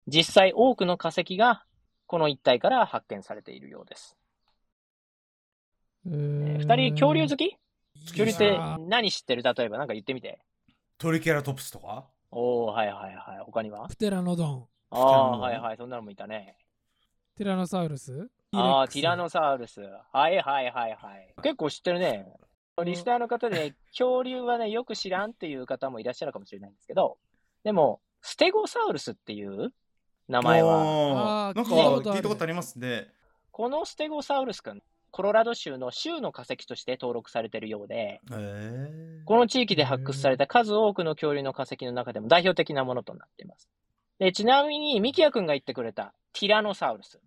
[0.07, 1.65] 実際多くの化石が
[2.07, 4.17] この一帯から発見されているようです。
[6.07, 7.57] ええーー二人恐竜好き？
[8.09, 9.43] 恐竜って何知ってる？
[9.43, 10.41] 例えばなんか言ってみて。
[10.99, 12.05] トリケラトプスとか？
[12.31, 13.39] おー、はいはいはい。
[13.47, 13.89] 他には？
[13.89, 15.77] プテラノドン、ああ、はいはい。
[15.79, 16.59] そんなのもいたね。
[17.37, 18.29] ティラノサウルス？
[18.53, 19.81] ああ、ティラサノサウルス。
[19.81, 21.35] はいはいはいはい。
[21.43, 22.27] 結構知ってるね。
[22.85, 27.19] リスナーの方で、恐竜はね、よく知らんっていう方もいらっしゃるかもしれないんですけど、
[27.65, 29.73] でも、ステゴサウルスっていう
[30.29, 30.77] 名前は。
[31.49, 31.55] は。
[31.55, 33.09] なんか聞いたことある聞いたことありますね。
[33.51, 39.23] このステゴサウルス君、コロラド州の州の化石として登録されているようで、へえ。
[39.25, 43.69] この地域で発掘された数多くの恐竜の化石の中でも代表的なものとなっています。
[44.19, 47.19] でちなみに、ミキヤ君が言ってくれたティラノサウルス。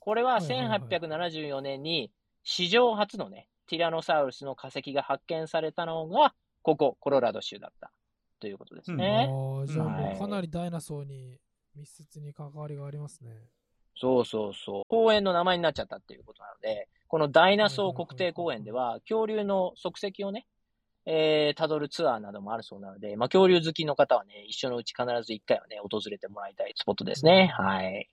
[0.00, 0.04] ね。
[0.04, 2.10] これははいはいはい1874年に
[2.42, 7.92] 史上初のね、ティラノサウルスの化石が発見されたのが、ここ、コロラド州だった。
[8.40, 9.28] ということですあね。
[9.30, 11.38] ーじゃあもはいうかなりダイナソーに
[11.76, 13.30] 密接に関わりがありますね。
[13.96, 14.82] そうそうそう。
[14.88, 20.46] 公園の名前になっちゃったっていうことなので、このダイナソー国定公園では、恐竜の足跡をね、
[21.04, 27.52] えー、辿るツアーなどもあるそうなので、まあ、恐竜好きの方はね、一緒のうち必ず一回はね、訪れてもらいたいスポットですね。
[27.58, 28.08] うんはい。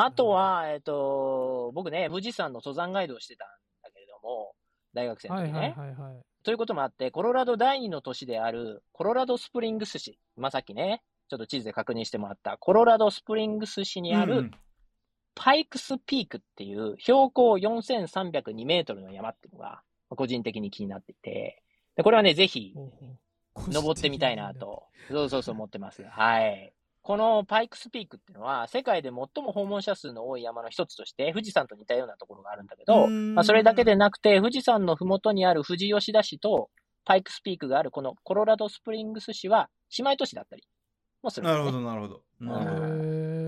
[0.00, 3.48] あとは、えっ、と、僕ね、富士山の登山ガイドをしてたん
[3.82, 4.54] だけれども、
[4.94, 5.52] 大学生の時ね。
[5.52, 6.22] はいはいはいはい。
[6.44, 14.50] ということもあって、コロラド第二の都市であるコロラドスプリングス市、まあ、さっきね、ちょっと地図で確認してもらったコロラドスプリングス市にあるうん
[15.40, 21.62] パイクスピークっていう標高4302メートルの山っていうのが個人的に気になっていて、
[21.94, 22.74] でこれはね、ぜひ
[23.68, 24.52] 登ってみたいな。
[24.54, 26.02] と、そうそうそう思ってます。
[26.02, 26.72] はい。
[27.08, 36.68] このパイクスピークっていうのは世界で最も訪問者数の多い山の一つとして富士山と似たようなところがあるんだけど、うんまあ、それだけでなくて富士山のふもとにある富士吉田市と
[37.06, 40.68] パイクスピークがあるこのコロラドスプリングス市は姉妹都市だったり
[41.22, 41.62] もするんです、ね。
[41.62, 42.22] なるほど、なるほど。
[42.42, 42.46] へ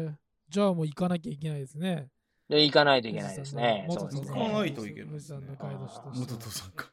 [0.08, 0.12] ー
[0.48, 2.08] じゃあもう行かなきゃいけないですね。
[2.48, 3.84] で、行かないといけないですね。
[3.90, 4.40] 富士そうですね。
[4.40, 6.86] 行かないといけないですね富士山のガイド師として元登山家。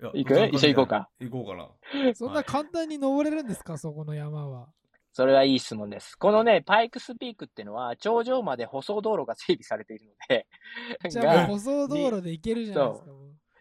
[0.00, 0.56] いや行く？
[0.56, 1.10] 一緒に行こうか。
[1.20, 2.14] 行こうかな。
[2.14, 4.68] そんな簡単に登れるんですか、そこの山は。
[5.14, 6.18] それはいい質問です。
[6.18, 10.46] このね、パイクスピークっていうのは、頂上まで舗装道路が整備されているので、
[11.08, 13.10] じゃあ舗装道路で行けるじゃないですか。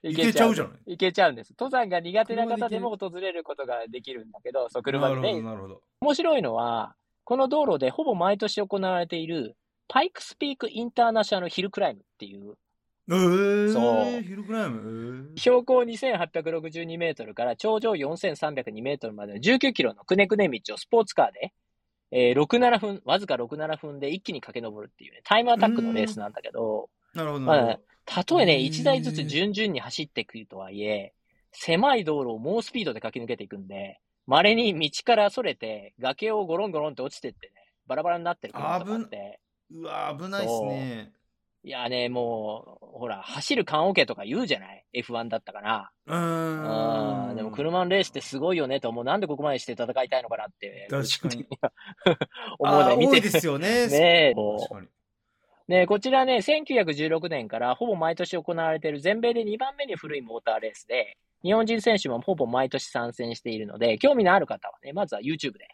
[0.01, 1.53] 行けちゃうじゃない行けちゃうんです。
[1.57, 5.41] 登山が苦手な方でも訪れることができるんだけど、そう、車でなるほど、ね。
[5.43, 5.81] なるほど。
[6.01, 9.55] 面白いのは、この道路でほぼ毎年行われている、
[9.87, 12.55] パイクスピークインターナショナルヒルクライムっていう、
[13.09, 15.31] えー、そうヒルクライム。
[15.35, 21.53] 標高2862メートルから頂上4302メートルまでの19キロのくねくね道をスポーツカーで、
[22.11, 27.79] えー、6、7分、わずか6、7分で一気に駆け上るっていうね、タイムアタックのレースなんだけど、なるほど。
[28.05, 31.13] たとえね、へー1台ずつ順々に走ってくるとはいえ、
[31.51, 37.53] 狭い道路を猛スピードで駆け抜けていくんで、稀に道からそれて、崖をゴロンゴロンって落ちてってね、
[37.87, 39.39] バラバラになってる車とかあって、
[39.71, 41.11] うわ危ないっすね。
[41.65, 45.91] いやね、もう、ほら、走る缶オケとか言うじゃない ?F1 だったかな。
[46.07, 47.29] うーん。
[47.29, 49.05] うんでも車のレースってすごいよねと思う。
[49.05, 50.87] なんでここまでして戦いたいのかなって。
[50.89, 51.47] 確かに。
[52.59, 53.87] 思うね、見てですよね。
[53.87, 54.33] ね。
[55.69, 65.69] ねこちらね、1916年からほぼ毎年行われている全米で2番目に古いモーターレースで、日本人選手もほぼ毎年参戦しているので、興味のある方はね、まずは YouTube で、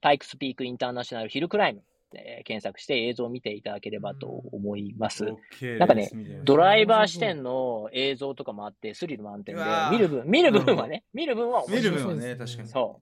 [0.00, 1.82] パイクスピークインターナショナルヒルクライム
[2.14, 5.24] で検索して映像を見ていただければと思います。
[5.24, 6.10] OK なんかね
[6.44, 11.96] ドライバー視点の映像とかもあって、スリル満点で見る分、見る分はね、見る分は面見白い。
[11.96, 12.68] る分はね、確かに。
[12.68, 13.00] そ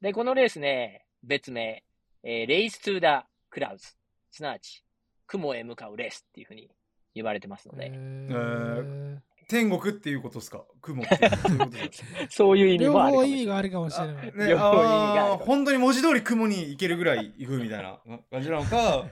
[0.00, 0.04] う。
[0.04, 1.82] で、このレースね、別名、
[2.22, 3.96] えー Race to the Clouds。
[4.30, 4.84] すなわち、
[5.26, 6.70] 雲へ向かうレースっていうふうに
[7.14, 9.18] 言われてますので、へえー
[9.52, 10.64] 天国っていうことですか？
[10.80, 11.16] 雲って。
[11.38, 12.08] そういうことですか？
[12.30, 13.26] そういう意味両もあるかもしれない。
[13.26, 14.26] 方意味があるかもしれない。
[14.26, 17.98] ね、両方意味があるあー本当に文字通り雲に行けるぐらい行くみたいな
[18.30, 19.06] 感じなのか、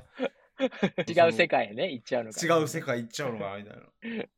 [1.09, 2.47] 違う世界へね、行っちゃうのか。
[2.59, 3.83] 違う世界行っちゃうのかみたいな。
[4.01, 4.29] という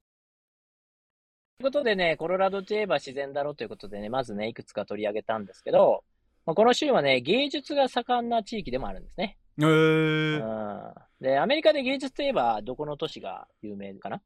[1.62, 6.02] ことでね、コロラドといえば自然だろうということでね、まずね、いくつか取り上げたんですけど、
[6.44, 9.38] まあ、この州はね、芸術が盛んな地域でもあるんですね。
[9.58, 10.94] へーうん。
[11.20, 14.20] で、アメリカで芸術といえば、どこの都市が有名かな？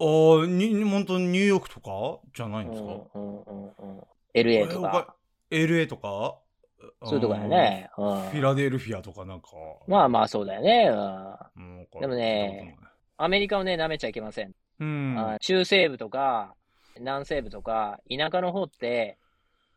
[0.00, 4.02] あーに本当にニューヨークとかじゃないんですか、うんうんうんうん。
[4.34, 5.14] LA とか、
[5.50, 6.38] LA とか？
[7.02, 7.90] そういうとこだよね。
[7.98, 9.48] うんフィラデルフィアとかなんか。
[9.88, 10.90] まあまあそうだよね。
[11.56, 11.78] うん。
[11.80, 12.76] うんでもね、
[13.16, 14.52] アメリカをね、舐めちゃいけません。
[14.78, 15.16] うん。
[15.18, 16.54] あ中西部とか、
[16.98, 19.18] 南西部とか、田舎の方って、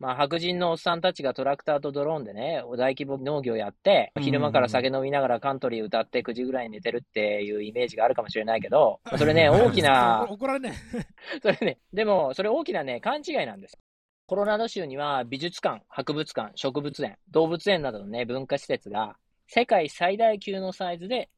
[0.01, 10.73] まあ、白人のおっさんたちがトラクターとドローンでね、大規模農業やって、うん昼間から酒飲みながらカントリー歌って9時ぐらいに寝てるっていうイメージがあるかもしれないけど、 それね、大きな、 怒られない。
[11.43, 13.77] それね、でも、それ大きなね、勘違いなんです。
[14.25, 21.29] コロラド州には美術館、博物館、植物園、動物園などのね、文化施設が世界最大級のサイズで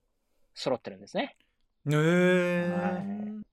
[0.53, 1.35] 揃ってるんですね。
[1.85, 3.43] へーはい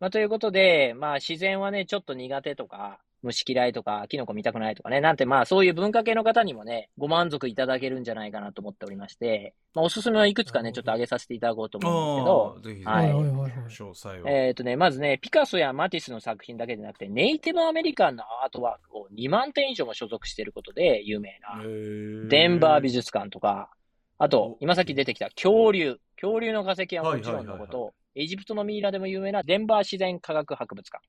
[0.00, 12.84] まあ、ということで、まあ、自然はね、ちょっと苦手とか、虫嫌いとか、キノコ見たくないとかね、なんてまあ、そういう文化系の方にもね、ご満足いただけるんじゃないかなと思っておりまして、まあ、おすすめはいくつかね、ちょっと挙げさせていただこうと思うんですけど、ああ、ぜひぜひ。
[12.84, 13.12] はい。
[13.12, 14.28] はいはいはい詳細を。
[14.28, 23.70] えっ、とね、まずね、ピカソやマティスの作品だけでなくて、ネイティブアメリカンのアートワークを2万点以上も所属していることで有名な、デンバー美術館とか、
[24.18, 25.98] あとお、今さっき出てきた恐竜。
[26.20, 31.04] 恐竜の化石はもちろんのこはいはいはいはと、エジプトのミイラでも有名なデンバー自然科学博物館。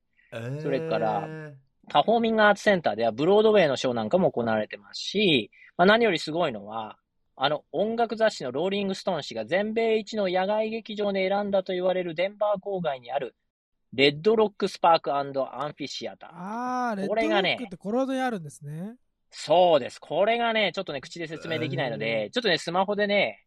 [0.60, 1.54] それからえ
[1.88, 6.98] パフォーミングアーツセンターではブロードウェイのショーなんかも行われてますし、まあ、何よりすごいのは、
[7.36, 13.34] あの音楽雑誌のローリングストーン氏が全米一の野外劇場で選んだと言われるデンバー郊外にある
[13.92, 16.30] レッドロックスパークアンフィシアター。
[16.32, 18.96] あー、レッドロこれがねックってコロラドにあるんですね。
[19.30, 19.98] そうです。
[20.00, 23.44] これがね、ちょっとね、口で説明できないのへで、ちょっとね、スマホでね、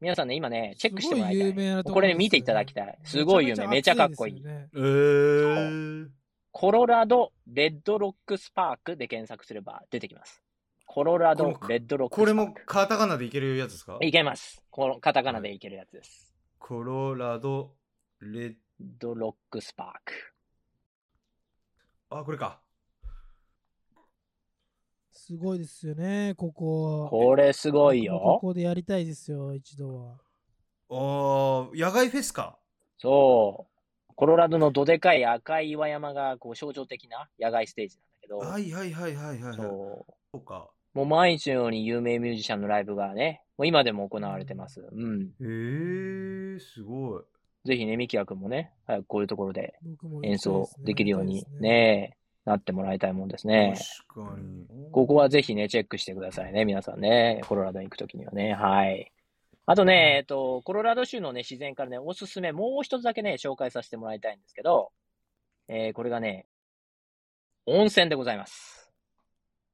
[0.00, 1.48] 皆さんね、今ね、チェックしてもらいたい。
[1.48, 2.98] すごい有名なところこれね、見ていただきたい。
[3.04, 3.68] すごい有名。
[3.68, 4.42] めちゃかっこいい。
[4.44, 6.19] えー
[6.52, 10.42] コロラドレッドロックスパークで検索すれば出てきます。
[10.84, 12.26] コロラドこレッドロックスパーク。
[12.26, 13.98] これもカタカナでいけるやつですか？
[14.00, 14.62] いけます。
[14.70, 16.34] このカタカナでいけるやつです。
[16.58, 17.74] コロラド
[18.20, 20.12] レッドロックスパーク。
[22.10, 22.60] あこれか
[25.12, 27.08] すごいですよね、ここ。
[27.08, 28.38] これすごい僕もこよ。
[28.40, 30.18] こでやりたいですよ、一度は。
[30.90, 32.58] あー野外フェスか
[32.98, 33.69] そう。
[34.20, 40.12] コロラドのどでかい赤い岩山がこう象徴的な野外ステージなんだけど、はいはいはいはいはいはいそう。
[40.32, 44.82] そうかもう毎日のように有名ミュージシャンのライブがね、もう今でも行われてます。
[44.92, 45.22] うん。
[45.22, 47.22] へえー、すごい
[47.64, 49.78] ぜひね、ミキヤ君もね、早くこういうところで
[50.22, 53.74] 演奏できるようにやりたいですね、なってもらいたいもんですね。
[54.06, 57.40] 確かにここはぜひね、チェックしてくださいね、皆さんね。
[57.48, 58.52] コロラドに行くときにはね。
[58.52, 59.10] はい。
[59.70, 64.90] あとね、えっと、コロラド州のね、自然からね、おすすめ、もう一つだけね、紹介させてもらいたいんですけど、
[65.68, 66.48] えー、これがね、
[67.66, 68.90] 温泉でございます。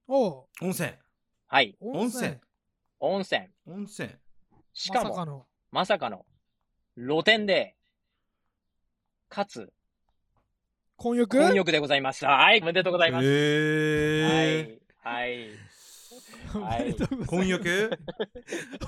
[0.07, 0.91] おう温泉
[1.47, 1.79] はい。
[1.81, 2.37] 温泉
[3.01, 3.49] 温泉。
[3.67, 4.11] 温泉
[4.75, 5.47] しかも、まさかの。
[5.73, 6.27] まさかの、
[6.99, 7.75] 露天で、
[9.31, 9.73] かつ、
[10.99, 11.39] 混浴？
[11.39, 12.27] 混浴でございます。
[12.27, 13.27] はい、おめでとうございます。
[13.27, 14.23] へ
[15.03, 15.23] はい。
[15.23, 15.66] はい。
[16.59, 17.31] おはいめでとうございます。
[17.31, 17.91] 混浴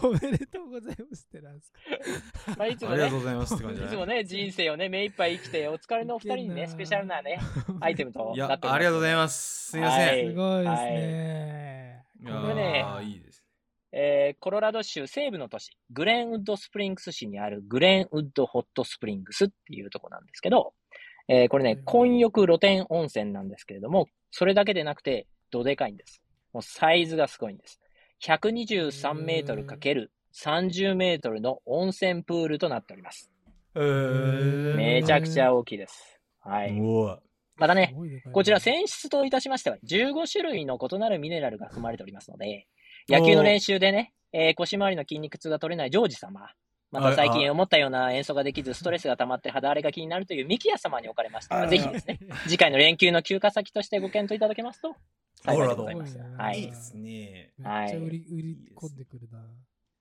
[0.03, 1.79] おめでとうございますってなんですか？
[2.59, 7.39] まあ、いつもねありがとう、ございますって感じだねいつもね、人生をね、目いっぱい生きて、お疲れのお二人にね、スペシャルなね、
[7.81, 8.75] アイテムといやなっております。
[8.77, 12.05] ありがとうございますすみません、はいすごいですね。
[12.21, 13.45] いやこれねーいいです
[13.93, 20.75] えーコロラド州西部の都市、グレンウッドスプリングス市にあるグレンウッドホットスプリングスっていうとこなんですけど、
[21.29, 26.23] えーこれね、混浴露天温泉なんですけれども、それだけでなくて、どでかいんです。
[26.59, 27.79] もうサイズがすごいんです。
[28.25, 33.31] 123メートルかける30メートルの温泉プールとなっております。
[33.77, 36.19] へーめちゃくちゃ大きいです。
[36.41, 36.73] はい。
[37.55, 37.95] またね
[38.33, 42.67] こちら泉質といたしましては、15種類の異なるミネラルが含まれておりますので、
[43.09, 46.51] 野球の練習でね、えー腰回りの筋肉痛が取れないジョージ様、
[46.91, 52.19] また最近思ったような演奏ができず、ストレスが溜まって肌荒れが気になるというミキヤ様におかれましては、あぜひですね、
[52.49, 54.97] 次回の連休の休暇先としてご検討いただけますと、
[55.43, 55.69] 幸い。
[55.69, 56.15] でございます。
[56.15, 56.61] コロラドはい。
[56.61, 56.65] い。
[56.65, 57.53] いですね。
[57.59, 59.39] めっちゃ売り売り込んでくるな。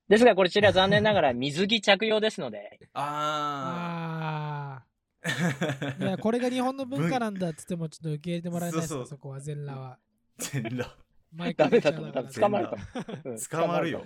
[0.09, 4.87] ですが、こちら残念ながら水着着用ですので、あああ。
[5.99, 9.07] いや、これが日本の文化なんだっつってもちょっと受け入れてもらえないですか、そうそう。
[9.09, 9.99] そこは全裸は。
[10.39, 10.97] ー全裸。
[11.33, 12.21] 毎ダメ回だと思った。
[12.21, 13.11] ら全捕まる裸と。
[13.11, 13.29] 思う。
[13.31, 13.37] うん。
[13.39, 14.05] 捕まるよ。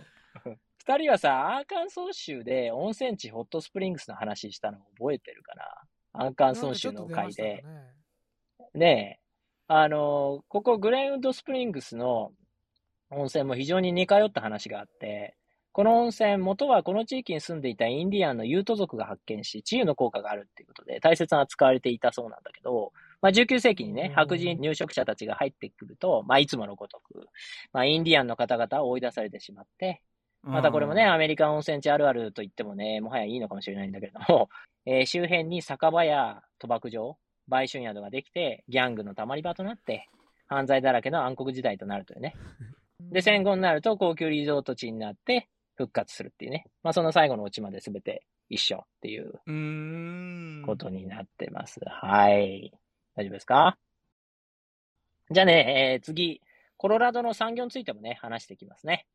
[0.77, 6.25] 二人はさ、アーカンソー州で温泉地ホットスプリングスの話したの覚えてるかな？
[6.25, 7.63] アーカンソー州の会で。
[8.73, 9.20] ねえ、
[9.73, 12.33] あの、ここグレンウッドスプリングスの
[13.09, 15.37] 温泉も非常に似通った話があって、
[15.71, 24.15] この温泉、元はこの地域に住んでいたインディアンのユート族が発見し、治癒の効果があるっていうことで大切に扱われていたそうなんだけど、まあ、19世紀にねう、ん。
[24.15, 27.27] 白人入植者たちが入ってくると、まあ、いつものごとく、
[27.71, 30.01] まあ、インディアンの方々を追い出されてしまって、
[30.43, 34.49] またこれもね、アメリカン温泉地あるあると言ってもね、もはやいいのかもしれないんだけれども、
[34.85, 40.07] えー周辺に酒場や賭博場、売春宿ができて、ギャングの溜まり場となって、
[40.47, 42.35] 犯罪だらけの暗黒時代となるというね。
[42.99, 46.65] で、戦後になると高級リゾート地になって復活するっていうね。
[46.83, 49.31] まあその最後のオチまで全て一緒っていう
[50.65, 51.79] ことになってます。
[51.85, 52.71] はい。
[53.15, 53.77] 大丈夫ですか？
[55.31, 56.41] じゃあね、えー次、
[56.77, 59.07] コロラドの産業についてもね、話していきますね。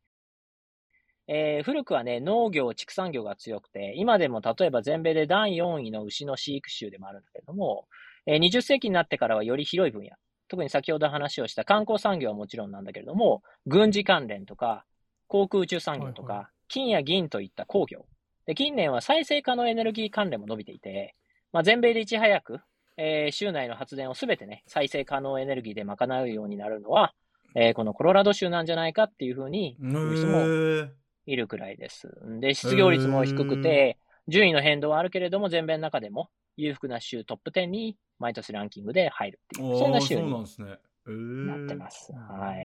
[1.28, 10.10] えー古くはね、農業、畜産業が強くて、今でも例えば全米で第4位の牛の飼育州でもあるんだけれども、えー20世紀になってからはより広い分野、
[10.48, 14.84] 特に先ほど話をした観光産業はもちろんなんだけれども、軍事関連とか、
[15.28, 18.06] 航空宇宙産業とか、はいは金や銀といった工業。
[18.46, 21.14] で近年は再生可能エネルギー関連も伸びていて、
[21.52, 22.60] まあ、全米でいち早く、
[22.96, 27.14] えー州内の発電をすべてね、再生可能エネルギーで賄うようになるのは、
[27.54, 30.88] えーこのコロラド州なんじゃないかっていうふうにへ言う人もー
[31.26, 32.08] いるくらいです。
[32.40, 41.12] で、失業率も低くて、順位の変動はあるけれども、全米の中でも裕福な州トップ10に毎年ランキングで入るっていう、そんな州あーそうなんにですねへー
[41.46, 42.12] なってます。
[42.12, 42.66] うんはい。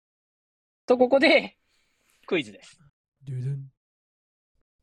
[0.87, 1.57] と、ここで、
[2.27, 2.81] クイズです。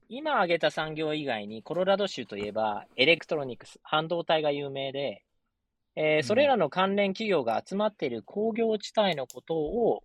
[0.09, 5.23] 今挙げた産業以外に、コロラド州といえば、エレクトロニクス、半導体が有名で、
[5.95, 10.03] えーそれらの関連企業が集まっている工業地帯のことを、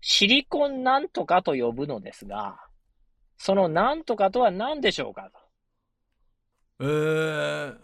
[0.00, 2.58] シリコンなんとかと呼ぶのですが、
[3.36, 5.30] そのなんとかとは何でしょうか
[6.80, 7.78] えー、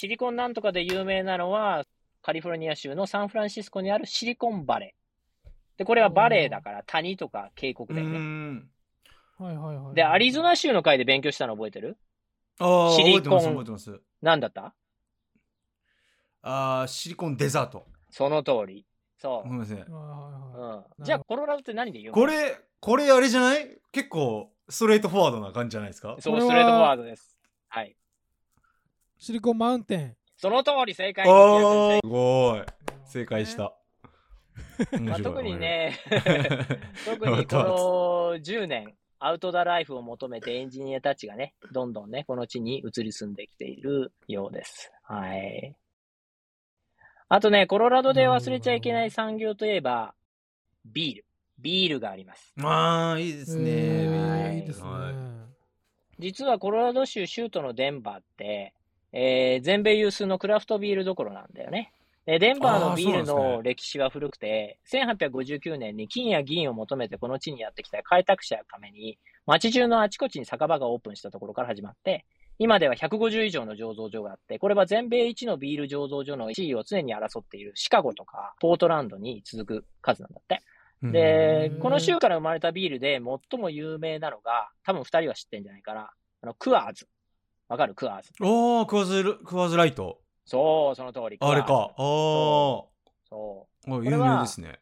[0.00, 1.84] シリコンなんとかで有名なのは、
[2.22, 5.48] カリフォルニア州のサンフランシスコにあるシリコンバレー。
[5.76, 8.18] で、これはバレーだから谷とか渓谷うだよね。
[8.18, 8.70] ん。
[9.36, 9.94] はいはいはい。
[9.94, 11.98] で、アリゾナ州の回で勉強したの覚えてる？
[12.60, 14.00] ああ、シリコン覚えてます、覚えてます。
[14.22, 14.74] 何だった？
[16.40, 17.86] ああ、シリコンデザート。
[18.08, 18.86] その通り。
[19.18, 19.76] そごめんなさい。
[19.80, 20.96] はいはいはい。
[20.96, 20.96] う。
[20.98, 21.04] うん。
[21.04, 22.14] じゃあ、コロラドって何で言うの？
[22.14, 23.68] これ、これあれじゃない？
[23.92, 26.16] 結構、ストレートフォワードな感じじゃないですか？
[26.20, 27.36] そう、ストレートフォワードです。
[27.68, 27.94] はい。
[29.20, 30.16] シリコンマウンテン。
[30.38, 32.64] その通り正解ああ、すごい。
[33.04, 33.54] 正解し。
[33.54, 33.64] た。
[33.64, 35.58] まあ、面白い特に。
[35.58, 35.98] ね、
[37.04, 44.90] 特にこの10年、アウトドアライフを求めてエンジニアたちがね、どんどんね、この地に移り住んできているようです。
[45.02, 45.76] はい。
[47.28, 50.14] あとね、コロラドで忘れちゃいけない産業といえば、
[50.86, 51.26] ビール。
[51.58, 52.54] ビールがあります。
[52.56, 53.70] まあ、いいですね。
[53.70, 54.88] えはいーいいですね。
[54.88, 55.14] はい
[56.20, 58.74] 実はコロラド州州都のデンバーって、
[59.12, 61.92] えー全米有数のクラフトビールどころなんだよね。
[62.26, 72.24] でデンバーのビールの歴史は古くて、1859年に金や銀を求めてこの地にやってきた開拓者のために、町中のあちこちに酒場がオープンしたところから始まって、
[72.58, 80.62] 今では150以上の醸造所があって、これは全米一のビール醸造所の地位を常に争っているシカゴとかポートランドに続く数なんだって。
[81.02, 83.18] でう、んこの州から生まれたビールで
[83.50, 86.10] 最も有名なのが、多分二人は知ってんじゃないかな。
[86.42, 87.08] あの、クアーズ。
[87.70, 87.94] わかる？
[87.94, 88.30] クアーズ。
[88.40, 90.20] おー、クワズル、クワズライト。
[90.44, 91.36] そう、その通り。
[91.40, 91.72] あれか。
[91.72, 91.94] ああ。
[91.96, 93.94] そう。
[93.94, 94.80] あ有名ですね。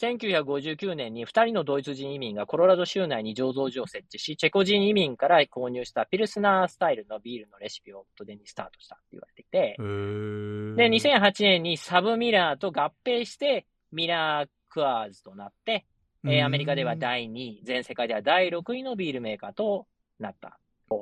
[0.00, 15.84] 1959年に2人のドイツ人移民がコロラド州内に醸造所を設置し、チェコ人移民から購入したピルスナースタイルのビールのレシピを元手にスタートしたって言われていてで、2008年にサブミラーと合併して、ミラークアーズとなって、
[16.24, 19.86] えーアメリカでは第2位、全世界では第6位のビールメーカーと
[20.18, 20.58] なった。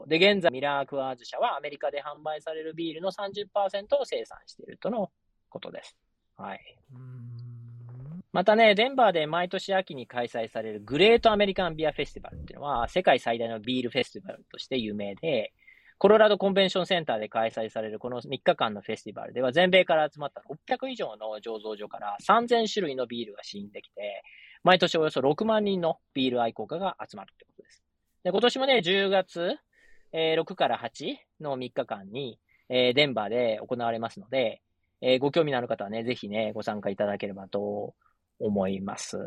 [0.07, 3.47] で、現在、ミラークアーズ社はアメリカで販売されるビールの30%
[3.97, 5.11] を生産しているとの
[5.49, 5.97] ことです。
[6.37, 6.61] はい。
[6.95, 7.39] うん
[8.31, 15.53] またね、デンバーで毎年秋に開催されるグレートアメリカンビアフェスティバルっていうのは世界最大のビールフェスティバルとして有名で、
[15.97, 24.23] コロラドコンベンションセンターで開催されるこの3日間のフェスティバルでは全米から集まった600以上の醸造所から3000種類のビールが試飲できて、
[24.63, 27.83] 毎年およそ6万人のビール愛好家が集まるってことです。
[28.23, 29.57] で今年もね、10月、
[30.13, 34.63] えー6から8の3日間に、えーデンバーで行われますので、
[35.01, 37.95] えーご興味のある方はね、ぜひね、ご参加いただければと
[38.41, 39.19] 思います。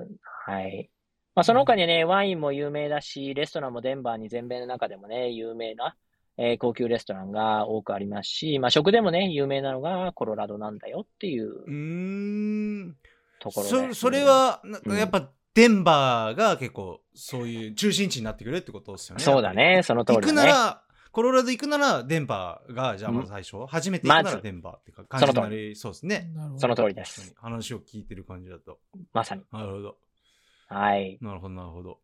[0.45, 0.89] はい。
[1.33, 5.95] まあ、その他にね、ワインも有名だし、レストランもデンバーに全米の中でもね、有名な、
[6.37, 11.63] えー高級レストランが多くありますし、まあ、食でもね、有名なのがコロラドなんだよっていう。
[13.39, 19.23] ところです、そそれ、は、やっぱ、デンバーが結構、そういう中心地になってくるってことですよね。
[19.23, 20.49] そうだね、その通行くりだね。
[20.49, 26.31] なら、コロラド行くなら、デンバーが、じゃあまず最初、初めて行くならデンバーってか感じになりそうですね。
[26.57, 27.35] その通りです。
[27.37, 28.79] 話を聞いてる感じだと。
[29.11, 29.43] まさに。
[29.51, 29.97] なるほど。
[30.67, 31.17] はい。
[31.21, 31.99] なるほど、なるほど。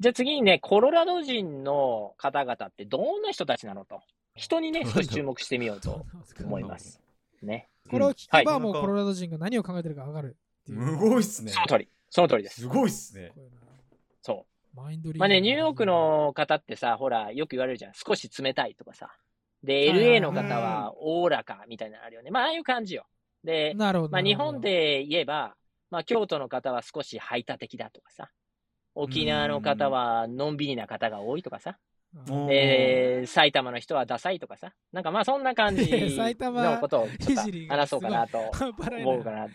[0.00, 4.00] じゃあ次にね、コロラド人の方々ってどんな人たちなのと。
[4.34, 6.06] 人にね、少し注目してみようと
[6.42, 7.02] 思います。
[7.42, 7.68] ね。
[7.90, 10.86] これを聞はいけばもうコロラド人が何を考えてるかわかるっていう。
[10.86, 11.60] すごいっすねそ。
[11.60, 11.88] の通り。
[12.10, 12.62] その通りです。
[12.62, 13.32] すごいっすね。
[14.22, 14.76] そう。
[14.76, 17.92] マインドリーまあね、ニューヨークの方ってさ、ほら、よく言われるじゃん。
[17.94, 19.10] 少し冷たいとかさ。
[19.62, 22.30] で、LA の方はおおらかみたいなのあるよね。
[22.30, 23.06] まあ、ああいう感じよ。
[23.44, 24.12] で、なるほど。
[24.12, 25.56] まあ、日本、で言えば、
[25.90, 28.30] まあ、京都の方は少し排他的だとかさ。
[28.94, 31.78] 沖縄の方はのんびりな方が多いとかさ。
[32.28, 34.72] おーで、埼玉の人はダサいとかさ。
[34.92, 35.84] なんかまあそんな感じ
[36.16, 39.52] 埼玉のことをちょっと話そうかなと思うかなと。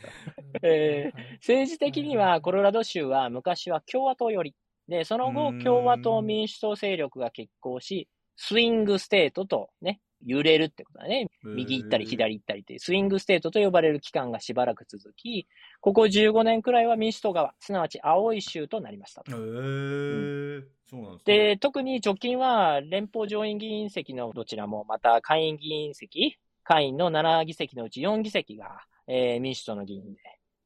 [0.61, 4.55] え政治的にはコロラド州は昔は共和党寄り。
[4.87, 11.27] で、その後うん共和党民主党勢力が拮抗し、スイングステートとね、揺れるってことだね。
[11.43, 15.47] 右行ったり左行ったりっていうスイングステートと呼ばれる期間がしばらく続き、
[15.81, 19.23] ここ15年くらいは民主党側、すなわち青い州となりました。
[19.27, 20.63] へーそうなん
[21.01, 21.37] ですね。
[21.37, 30.19] で、特に直近は連邦上院議員席のどちらも、また下院議員席、下院の7議席のうち4議席が、えー民主党の議員で、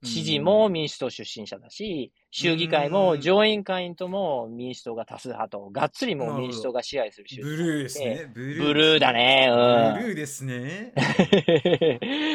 [0.03, 8.31] 知事も民主党出身者だし、州議会も上院下院とも民主党が多数派と、がっつりもう民主党が支配する州ブルーですね。
[8.33, 9.47] ブルーブルーだね、
[9.99, 10.93] ブルーですね。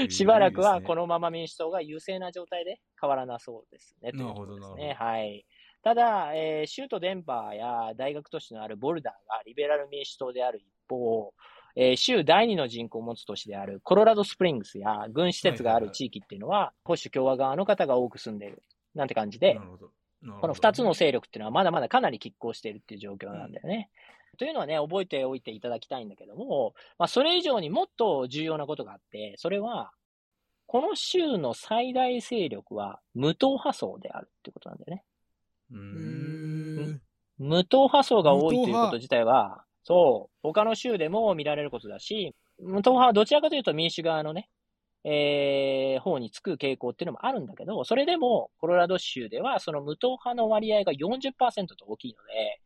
[0.03, 0.11] うん。
[0.11, 4.11] しばらくはこのまま民主党が優勢な状態で変わらなそうですね。
[4.11, 4.95] なるほどということですなるね。
[4.95, 5.47] はい。
[5.83, 11.33] ただ、えー州都デンバーや大学都市のあるボルダーがリベラル民主党である一方、
[11.77, 18.63] えー州第二の人口を持つ都市であるコロラドスプリングスや軍施設がある地域っていうのは、保守共和側の方が多く住んでいる。
[18.95, 19.87] なんて感じでな、るほど。
[20.23, 23.91] なるほどこの二つの勢力っていうのはまだまだかなり拮抗しているっていう状況なんだよね。
[24.39, 29.93] というのはね、覚えておいていただきたいんだけども、まあ、それ以上にもっと重要なことがあって、それは、
[30.67, 35.05] この州の最大勢力は無党派層であるってことなんだよね。
[35.73, 36.99] うへん。
[36.99, 36.99] ー
[37.39, 44.49] 無党派層が多いということ自体は、そう、他の州でも見られることだし、無党派はどちらかというと民主側のね、
[45.05, 51.33] えー、方につく傾向っていうのもあるんだけど、それでもコロラド州ではその無党派の割合が40%
[51.77, 52.61] と大きいので、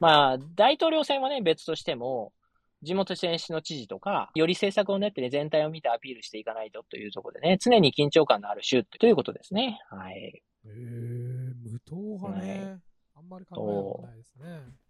[0.00, 2.32] まあ、大統領選はね、別としても、
[2.82, 9.78] 地元選手の知事とか、より政策を練ってね、全体を見てアピールしていかないとというところでね、常に緊張感のある州ということですね。
[9.90, 10.42] はい。
[10.64, 12.78] へえ、無党派ね。
[13.14, 14.82] あんまり考えたないですね。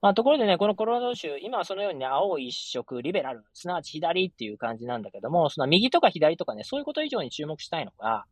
[0.00, 8.26] まあ、ところでね、このコロラド州、今はそのようにね、青一色、リベラル、すなわち左っていう感じなんだけども、その右とか左とかね、そういうこと以上に注目したいのが、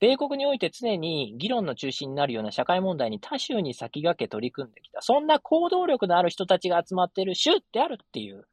[0.00, 8.48] 米国において常に議論の中心になるような社会問題に他州に先駆け取り組んできた、そんな行動力のある人たちが集まっている州であるっていう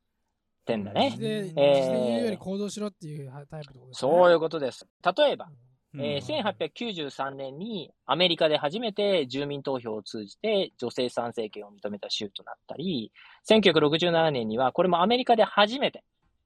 [0.67, 1.19] 点だね自。
[1.19, 3.79] で、自えーで言うように行動しろっていうタイプね。
[3.93, 4.85] そういうことです。
[5.17, 13.11] 例えば、うんえー1893年にアメリカで初めて住民投票を通じて女性参政権を認めた州となったり、
[13.49, 16.03] 1967年にはこれもアメリカで初めて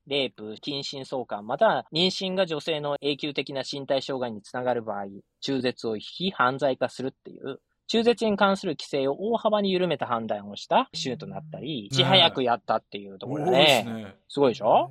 [0.07, 5.05] レイプ、近親相関、または妊娠が女性の永久的な身体障害につながる場合、
[5.39, 13.93] 中絶を引き犯罪化するっていう、中絶に関する規制を大幅に緩めた判断をした州となったり、いち早くやったっていうところですね。
[13.93, 14.15] ね。
[14.29, 14.89] すごいでしょ？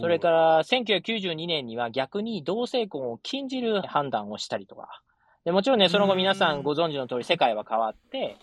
[0.00, 5.02] それから、1992年には逆に同性婚を禁じる判断をしたりとか。
[5.44, 8.36] でもちろんね、その後皆さんご存知の通り世界は変わって、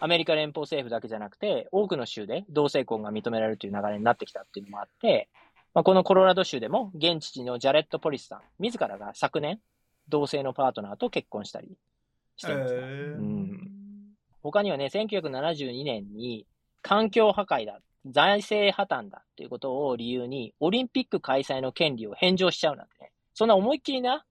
[0.00, 5.28] アメリカ連邦政府だけじゃなくて、多くの州で同性婚が認められるという流れになってきたっていうのもあって、
[5.72, 9.60] まあ、このコロラド州でも、現地のジャレット・ポリスさん、自らが昨年、
[10.08, 11.76] 同性のパートナーと結婚したり
[12.36, 12.80] していますね。
[12.80, 13.70] へーうん
[14.42, 16.46] 他にはね、1972年に
[16.82, 24.26] 環境破壊だ、財政破綻だっていうことを理由に、オリンピック開催の権利を返上しちゃうなんてね、そんな思いっきりな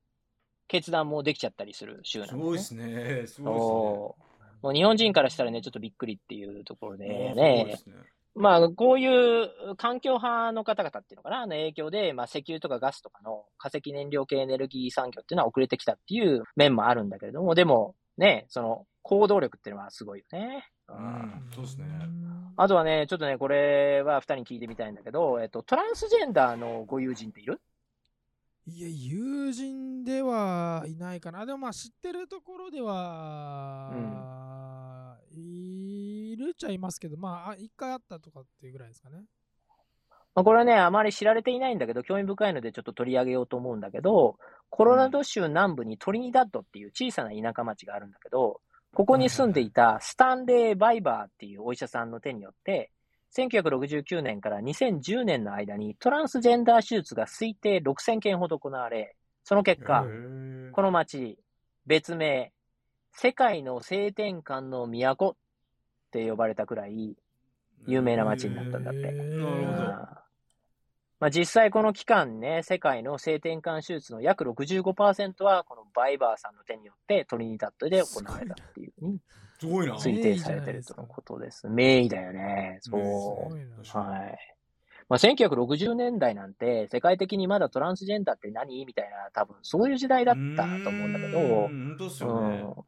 [0.68, 2.86] 決断もできちゃったりする州なんですすね。
[2.86, 3.28] ごいですね。
[3.28, 4.16] すごそ
[4.62, 7.34] うもう日本人からしたらね、ちょっとびっくりっていうところいですね。
[7.34, 7.96] であーすごいでね、すね。
[8.36, 20.68] まあ、こういう環境派の方々っていうのかな、の影響で、まあ、石油とかガスとかの化石燃料系エネルギー産業っていうのは遅れてきたっていう面もあるんだけれども、でも、ね、その行動力っていうのはすごいよね。
[20.88, 21.86] ううんん、そうですね。
[22.58, 27.62] あとはね、ちょっとね、これは二人に聞いてみたいんだけど、えっと、トランスジェンダーのご友人っている？
[28.66, 31.46] いや、友人ではいないかな。
[31.46, 33.92] でもまあ知ってるところでは、
[35.32, 36.03] い
[36.36, 39.26] るっちゃいますけど、まあ、あ一回あったとかっていうぐらいですかね。
[40.36, 44.38] まあ、これはね、あまり知られていないんだけど、興味深いのでちょっと取り上げようと思うんだけど、
[44.70, 48.60] コロラド州南部にトリニダッドっていう小さな田舎町があるんだけど、
[48.96, 52.92] ここに住んでいたスタンレー・バイバーっていうお医者さんの手によって、
[53.36, 60.04] 1969年から2010年の間にトランスジェンダー手術が推定6000件ほど行われ、その結果、
[60.72, 61.38] この町、
[61.86, 62.54] 別名、
[63.12, 65.36] 世界の性転換の都
[66.20, 67.16] って呼ばれたくらい
[67.88, 69.12] 有名な町になったんだって。
[69.12, 69.84] なるほど
[71.20, 79.20] まあ、実際この期間ね、世界の性転換手術の約65%はこのバイバーさんの手によってトリニダッドで行われたっていうふうに。
[79.62, 81.70] 推定されてるとのことです。
[81.70, 82.80] 名医だよね。
[82.82, 83.98] そう。
[83.98, 84.38] はい。
[85.08, 88.86] まあ、1960年代なんて世界的にまだトランスジェンダーって何？
[88.86, 92.58] みたいな多分そういう時代だったと思うんだけど、うーん本当ですよね。
[92.58, 92.84] うん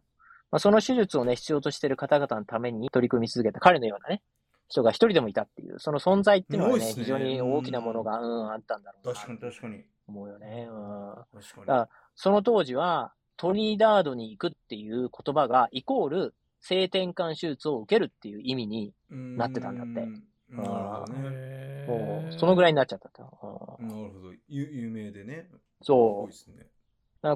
[0.55, 4.21] まあ、その手術をね、必要としている方々のために取り組み続けた彼のようなね、
[4.69, 9.83] 人が一人でもいたっていう、その存在っていうのはね、ね非常に大きなものが、うん、あったんだろうな確かに確かに。
[10.07, 10.69] 思うよね。
[10.71, 11.41] うん。
[11.41, 20.09] 確かだからその当時は、トリニダードに行くっていう言葉が、イコール、性転換手術を受けるっていう意味に、になってたんだって
[20.49, 22.37] なるほどね。
[22.37, 23.77] そのぐらいになっちゃったと。
[23.81, 24.33] うんなるほど。
[24.47, 25.49] ゆ有名でね。
[25.81, 26.67] そうすごいですね。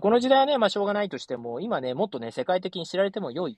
[0.02, 3.58] この時代はね、まあしょうがないとしても、今ね、もっとね、世界的に知られても良い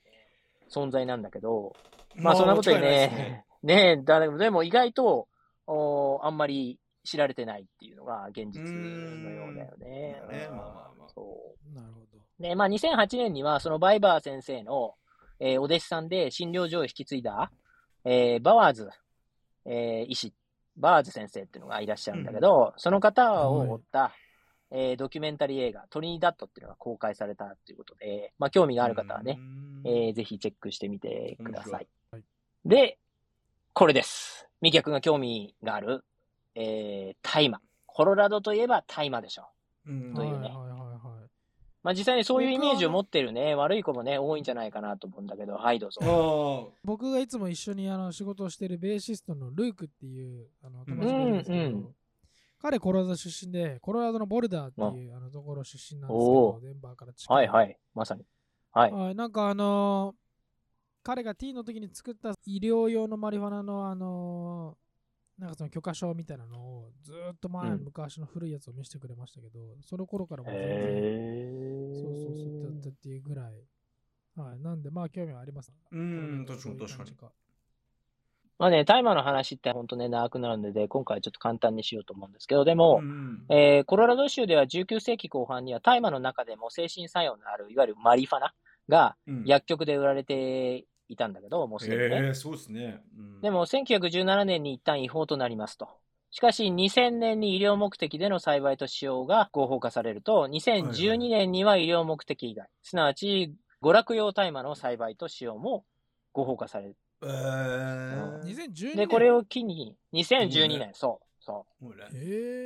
[0.70, 1.74] 存在なんだけど、
[2.16, 3.44] まあそんなことで間違いないですね、
[3.96, 5.28] ねだでも意外と
[5.66, 9.86] おあんまり知られてないっていうのが現実のようだよね。
[10.30, 10.56] ねうん。
[10.56, 11.08] まあまあまあ。
[11.08, 11.74] そう。
[11.74, 12.22] なるほど。
[12.38, 14.94] で、まあ、2008年には、そのバイバー先生の、
[15.40, 17.50] えーお弟子さんで診療所を引き継いだ、
[18.04, 18.90] えーバワーズ、
[19.64, 20.32] えー医師、
[20.76, 24.12] バワーズ先生っていうのがいらっしゃるんだけど、その方を追った、
[24.72, 31.72] えードキュメンタリー映画、トリニダットっていうのが公開されたということで、まあ、興味がある方はね、うんえーぜひチェックしてみてください。
[31.72, 32.22] はい
[32.64, 32.96] で、
[33.72, 34.46] これです。
[34.60, 36.04] ミキヤ君が興味がある、
[36.54, 37.60] えー、大麻。
[37.86, 39.46] コロラドといえば大麻でしょ。
[39.88, 41.30] うんというねはいはいはいはい。
[41.82, 46.00] まあ実際にそういうイメージを持ってるね、悪い子もね、多いんじゃないかなと思うんだけど、はい、どうぞ。
[46.70, 51.94] あ僕がいつも一緒にあの仕事をしてるベーシストのルークっていうあの友達がいるんですけど、うんうん
[52.62, 57.36] 彼コロラド出身で、コロラドのボルダーっていうあのところ出身なんですけおど、デンバーから近い。
[57.36, 58.24] はいはい、まさに。
[58.70, 58.92] はい。
[58.92, 60.22] はい、なんかあのー
[61.04, 73.66] 彼が T の時に作った医療用のマリファナのあのーなんかその許可証みたいなのをずーっと前、うん昔の古いやつを見せてくれましたけど、その頃からもう全然、へそうそうそうだったっていうぐらい。
[74.36, 75.72] はい、なんでまあ興味はあります。
[75.90, 77.10] うん確かに確かに
[78.62, 88.54] まあね、大麻の話って本当ね、長くなるので、今回はちょっと簡単にしようと思うんですけど、でも、うんえーコロラド州では19世紀後半には大麻の中でも精神作用のある、いわゆるマリファナ
[88.88, 92.26] がうん薬局で売られていたんだけど、もうすでにね。
[92.26, 93.02] へえそうですね。
[93.18, 95.88] うんでも、1917年に一旦違法となりますと。
[96.30, 105.84] しかし、2000年に医療目的での栽培と使用が合法化されると、2012年には医療目的以外、すなわち、娯楽用大麻の栽培と使用も
[106.32, 106.96] 合法化される。
[107.22, 112.12] えー2012年で、これを機に、2012ね年、そう、そもうねへう。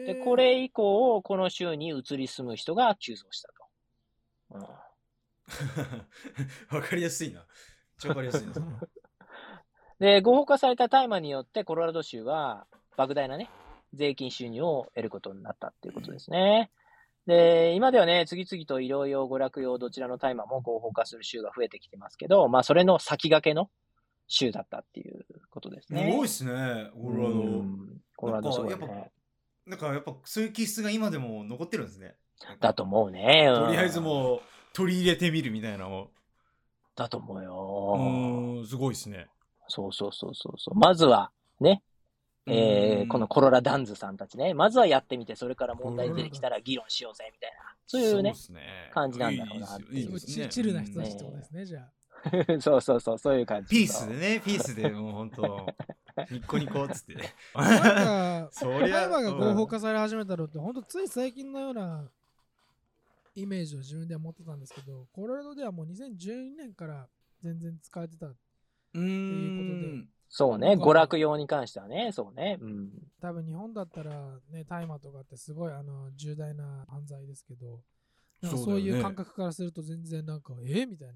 [0.04, 3.54] ーで、これ以降、この州に移り住む人が急増したと。
[4.50, 4.66] うん
[6.76, 7.46] わかりやすいな。
[8.08, 8.54] わかりやすいな。
[8.54, 8.60] そ
[10.00, 13.48] れ で、合法化された大麻によって、コロラド州は、莫大なね、
[13.94, 16.70] 税金収入を得ることになったっていうことですね。
[17.27, 23.68] で、今ではね、次々と医療用、娯楽用、どちらの大麻も合法化する州が増えてきてますけど、まあ、それの先駆けの
[24.29, 26.11] 州だったっていうことですね。
[26.11, 27.39] すごいっすね、コロラうド。
[27.41, 29.11] んコロラドすごいね。
[29.66, 32.14] なんかやっぱそういう気質が今でも残ってるんですね。
[32.61, 33.49] だと思うね。
[33.53, 34.41] うんとりあえずもう
[34.72, 36.11] 取り入れてみるみたいなのを。
[36.95, 37.97] だと思ううよ。
[37.99, 39.27] ーん、すごいっすね。
[39.68, 40.79] そうそうそうそうそう。
[40.79, 41.83] まずは、ね、
[42.49, 47.74] えーこのコロラダンズさんたちね、まずはやってみて、それから問題出てきたら議論しようぜ、みたいな。
[47.86, 51.90] そういうねっ、すね感じなんだろうなっていういねチチルな人たちってことですね、じゃあ。
[52.61, 53.68] そうそうそう、そういう感じ。
[53.68, 55.66] ピースでね、ピースでもう本当
[56.30, 57.34] ニッコニコっつってね。
[57.55, 62.09] なんか、 そりゃ大麻が合法化され始めたのって、ほんとつい最近のような
[63.34, 67.09] イメージを自分では持ってたんですけど、コロラドではもう2012年から
[67.42, 68.26] 全然使えてた。
[68.26, 70.09] うーん。
[70.29, 72.59] そうね、娯楽用に関してはね、そうね。
[72.61, 72.91] うん。
[73.20, 74.11] 多分日本だったら
[74.51, 77.81] ね、大麻とかってすごいあの重大な犯罪ですけど、
[78.43, 80.85] そういう感覚からすると全然なんか、え？
[80.85, 81.14] みたいな。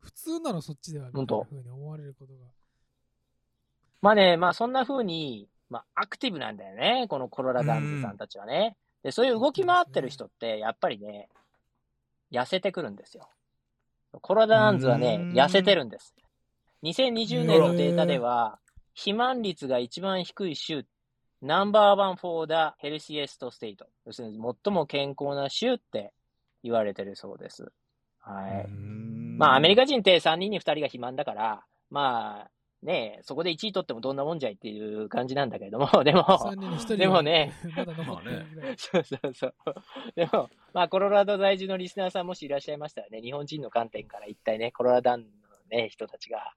[0.00, 2.38] 普通なのそっちではみたいなほんと風に思われることが。
[4.02, 8.76] まあね、まあそんな風に、まあアクティブなんだよね、このコロラダンズさんたちはね。
[9.02, 11.28] で、そういう動き回ってる人って、やっぱりね、
[12.30, 13.28] 痩せてくるんですよ。
[14.22, 16.14] コロラダンズはね痩せてるんです。
[16.82, 18.58] 2020年のデータでは、
[18.94, 20.84] 肥満率が一番低い州、
[21.42, 23.86] number one for the healthiest state。
[24.06, 26.12] 要するに最も健康な州って
[26.62, 27.70] 言われてるそうです。
[28.20, 28.68] はい。
[29.38, 32.50] まあ、アメリカカ人って3人に2人が肥満だから、まあ、
[32.82, 38.74] ねそこで1位取ってもどんなもんじゃいっていう感じなんだけれども、 でも、3人に1人でもね、まだ残ってるぐらい。
[38.76, 39.54] そうそうそう。
[40.14, 45.28] でも、まあ、コロラド在住のリスナーさんもしいらっしゃいましたらね、日本人の観点から一体ね、コロラダンの
[45.70, 46.52] ね、人たちが、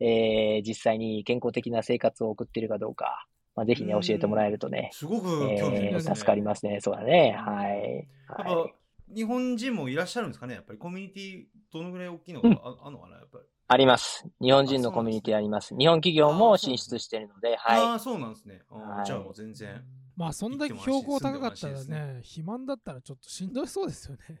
[0.00, 5.26] えー、実際に健康的な生活を送っているかどうか、まあ、ぜひね、うん教えてもらえるとね、すごく
[5.58, 6.14] 興味ありえー。
[6.14, 6.80] 助かりますね。
[6.80, 7.32] そうだね。
[7.38, 8.08] はい。
[8.28, 8.74] やっはいぱ
[9.14, 10.54] 日本人もいらっしゃるんですかね？
[10.54, 13.44] やっぱりコミュニティどのぐらい大きいのか、ああんのかなやっぱり？
[13.68, 14.26] あります。
[14.40, 15.74] 日本人のコミュニティあります。
[15.76, 18.62] 日本企業も進出しているので、あはあ、そうなんですね。
[18.68, 19.82] はいじゃあもう全然。
[20.16, 24.22] まあそんだけ標高高かったら行っても安心ね、肥満だったらちょっとしんどいそうですよね。
[24.30, 24.32] い。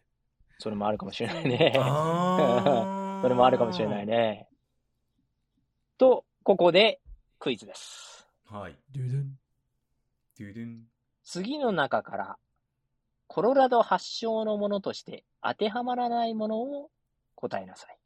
[0.58, 1.72] それもあるかもしれないね。
[1.78, 4.06] あ それもあるかもしれない。
[4.06, 4.48] ね。
[5.98, 7.00] と、ここで
[7.38, 8.28] クイズです。
[8.46, 8.76] はい。
[8.92, 9.38] ドゥドゥン
[10.38, 10.84] ドゥドゥン。
[11.24, 12.38] 次の中から、
[13.26, 16.90] コロラド発祥のものとして当てはまらないものを
[17.34, 17.98] 答えなさい。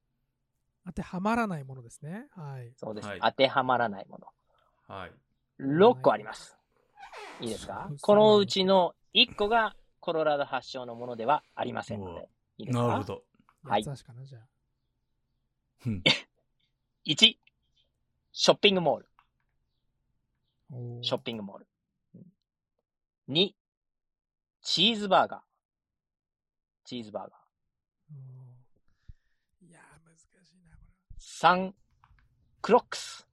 [0.87, 2.27] 当てはまらないものですね。
[2.35, 2.73] はい。
[2.77, 3.09] そうです。
[3.09, 4.27] はい当てはまらないもの。
[4.95, 5.13] はい。
[5.61, 6.57] 6個あります。
[7.41, 7.91] いいですか？
[8.01, 12.29] このうちの1個がコロラド発祥のものではありませんので。
[12.57, 12.87] いいですか？
[12.87, 13.23] なるほど。
[13.63, 14.43] はい八つ橋かな、じゃあ。
[15.87, 16.03] うん
[17.05, 17.37] 1、
[18.33, 19.07] ショッピングモール。
[21.03, 21.67] ショッピングモール。
[23.29, 23.51] 2、
[24.63, 25.41] チーズバーガー。
[26.85, 29.67] チーズバーガー。
[29.69, 30.83] いやー、難しいな、こ
[31.19, 31.73] 3、
[32.63, 33.27] クロックス。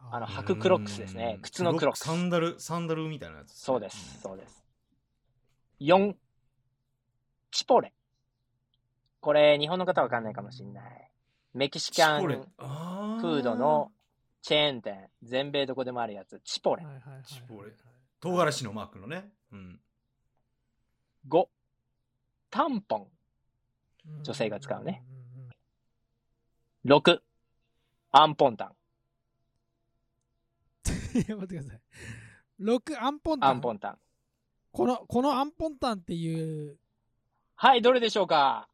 [0.00, 0.08] れ。
[0.12, 3.52] あのー履くクロックスですねうん靴のクロックスサンダル、サンダルみたいなやつ。
[3.52, 4.20] そうです。
[4.20, 4.64] そうです。
[5.80, 6.14] 4、
[7.50, 7.92] チポレ。
[9.20, 11.09] これ、日本の方はわかんないかもしれない。
[11.52, 13.90] メキシカンフあードの
[14.42, 16.94] チェーン店、全米どこでもあるやつ、チポレはい。
[16.94, 17.72] はいはいはいチポレ
[18.20, 19.30] 唐辛子のマークのね。
[19.52, 19.80] うん。
[21.28, 21.48] 5、
[22.50, 23.00] タンポン。
[23.00, 25.02] うん女性が使うね。
[25.08, 27.20] んうんうん6、
[28.12, 28.74] アンポンタン。
[31.18, 31.80] いや、待ってください。
[32.60, 33.50] 6、アンポンタン？
[33.50, 33.98] アンポンタン。
[34.72, 36.78] この、このアンポンタンっていう、
[37.56, 38.68] はい、どれでしょうか？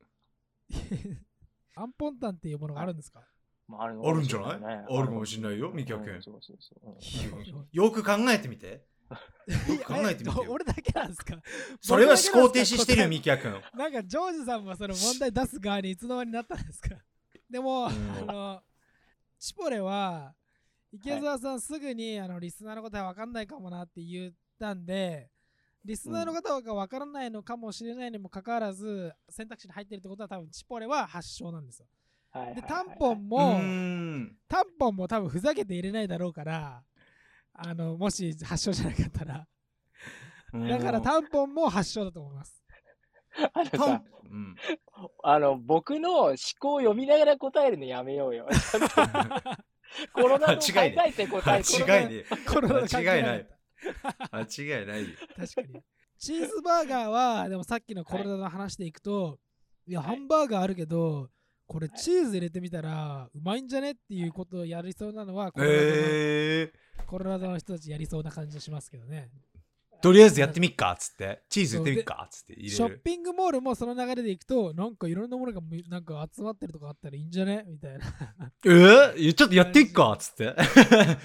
[1.76, 3.20] アンポンタンっていうものがあるんですか？
[3.68, 4.60] まああるあるんじゃない？
[4.60, 6.14] ねあるかもしれないよ、みきやけん。
[6.14, 6.90] うんそうそうそう。
[6.90, 8.84] うんよく考えてみて。
[9.46, 11.40] よく考えてみて俺だけなんですか？
[11.80, 13.52] それは思考停止してるよ、みみきやくん。
[13.78, 16.96] なんかジョージさんもその問題出す側にいつの間になったんですか？
[17.50, 17.90] でも、ん。
[17.90, 17.92] あ
[18.24, 18.62] の
[19.38, 20.34] チポレは
[20.92, 25.30] 池澤さんすぐに、あのリスナーの方は分かんないかもなって言ったんで
[25.86, 31.86] リスナーの方が分からないのかもしれないにもかかわらず、選択肢に入ってるってことは多分チポレは発祥なんですよ。
[32.54, 33.60] でタンポンうも。
[34.48, 36.82] タンポンも多分ふざけて入れないだろうから
[37.54, 39.46] あのもし発祥じゃなかったら。
[40.52, 42.62] だからタンポンも発祥だと思います。
[43.54, 44.56] あのタさン、うん。
[45.22, 48.48] あの、僕の思考を読みながら答えるのやめようよ。
[50.12, 52.24] コロナの考えて答え違いね。
[52.46, 53.46] コロナの違いない
[54.32, 55.16] 間違いないよ。
[55.36, 55.82] 確かに。
[56.18, 59.38] チーズバーガーは、でもさっきのコロナの話でいくと、
[59.86, 61.30] い、や、はいハンバーガーあるけど、
[61.66, 66.72] これチーズ入れてみたらうまいんじゃねっていうことをやりそうなのはコロナドの、え
[67.06, 69.30] コロナドの人たちやりそうな感じがしますけどね。
[70.06, 71.42] ー、とりあえずやってみっかっつって。
[71.48, 72.96] チーズやってみっかっつって入ショれる。
[72.98, 77.64] ッピングモールもその流れでいくと、なんかいろんなものがむなんか集まってるとかあったらいいんじゃね？
[77.66, 78.06] みたいな。
[78.64, 78.68] え？
[78.68, 80.44] ー、ちょっとやってみっかっつって。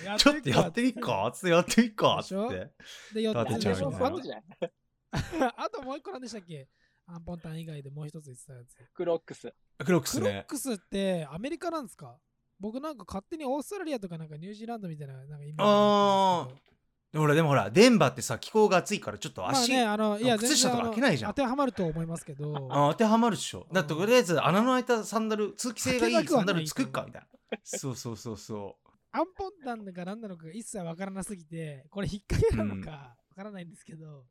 [0.05, 2.49] やちょっとやってみっかっつってやってみっかっつっ。
[2.49, 2.71] て
[3.13, 3.91] で、よ立てちゃうでしょ。
[5.57, 6.67] あともう一個なんでしたっけ？
[7.07, 8.75] アンポンタン以外でもう一つ言ってたやつ。
[8.93, 9.53] クロックス。
[9.83, 10.45] クロックスクロッね。
[10.47, 12.17] クスってアメリカなんですか？
[12.59, 16.70] 僕なんか勝手にオーストラリアとかなんかニュージーランドみたいななんかイメージあー
[17.13, 23.67] ほら、でもほら、デンバーってさ、気候が暑いからちょっと足、まあね、あの、いや、靴下とか全然あの履けないじゃん当てはまると思いますけど、あ当てはまるっしょ。
[23.71, 27.57] だってうんとりあえず穴の開いたサンダル、通気性がいいサンダル作っかみたいな。
[27.65, 28.77] そうそうそうそ
[29.11, 34.23] アンポンタンが何なのかが一切わからなすぎて、これ引っ掛けなのかわからないんですけど、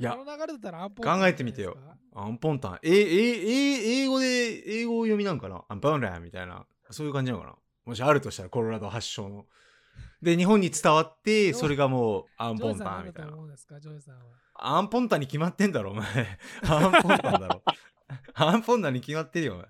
[0.00, 1.76] いやこの流れだったらアンポンタン考えてみてよ。
[2.14, 2.78] アンポンタン。
[2.82, 5.62] え、え、え、英語で、英語読みなんかな？
[5.68, 6.64] アンポンタンみたいな。
[6.90, 7.56] そういう感じなのかな？
[7.84, 9.44] もしあるとしたら、コロラド発祥の。
[10.22, 13.32] で、日本に伝わって、それがもう、アンポンジョイさん何だとタンみたいな。
[13.32, 14.22] 思うんですか、ジョイさんは？
[14.54, 16.06] アンポンタンに決まってんだろ、お前。
[16.68, 17.62] アンポンタンだろ。
[18.34, 19.66] アンポンタンに決まってるよ、お前。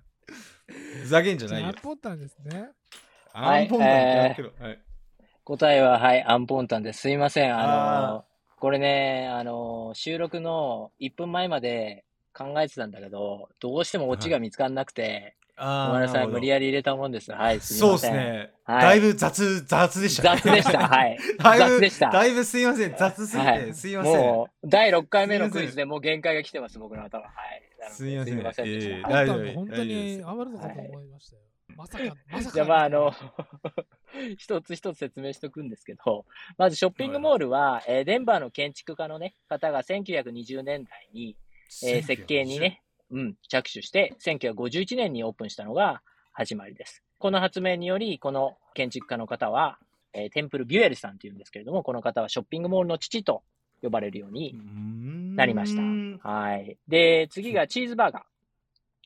[1.02, 1.74] ふざけんじゃないよアン。
[1.74, 2.70] ポンタンですね。
[3.32, 4.54] アンポンタンに決まってる。
[4.60, 4.82] はい。
[5.44, 7.02] 答えは、はい、アンポンタンです。
[7.02, 7.56] すいません。
[7.56, 8.24] ああの、
[8.58, 17.32] これね、あの、収録の1分前まで考えてたんだけど、どうしてもオチが見つからなくて、ごめんなさい、無理やり入れたもんです。
[17.32, 18.12] はい、すいそうません。
[18.12, 18.50] ですね。
[18.64, 20.40] はいだいぶ雑、雑でしたね。
[20.42, 20.88] 雑でした。
[20.88, 21.18] はい。
[21.38, 22.10] だいぶ雑でした。
[22.10, 22.94] だいぶすいません。
[22.96, 24.20] 雑すぎて、はいすいません。
[24.20, 27.24] もう、第6回目のクイズでもう限界が来てます、僕の頭。
[27.24, 27.62] はい。
[27.90, 28.66] すいませんすいません。
[28.66, 31.42] ええアンはいポンタン大丈夫が本当に大丈夫です余るのかと思いましたよ。
[31.76, 32.54] まさか、 まさか。
[32.54, 33.12] じゃあまああの、
[34.38, 36.26] 一つ一つ説明しておくんですけど、
[36.58, 41.36] まずショッピングモールは、えーデンバーの建築家のね、方が1920年代に、
[41.84, 46.02] えー設計にね、うん、着手して、1951年にオープンしたのが
[46.32, 47.02] 始まりです。
[47.18, 49.78] この発明により、この建築家の方は、
[50.12, 53.42] えーテンプル・ビュエルさんというんですけれども、この方はショッピングモールの父と
[53.82, 54.54] 呼ばれるように
[55.36, 56.28] ななりました。
[56.28, 56.78] はい。
[56.88, 58.22] で、次がチーズバーガー。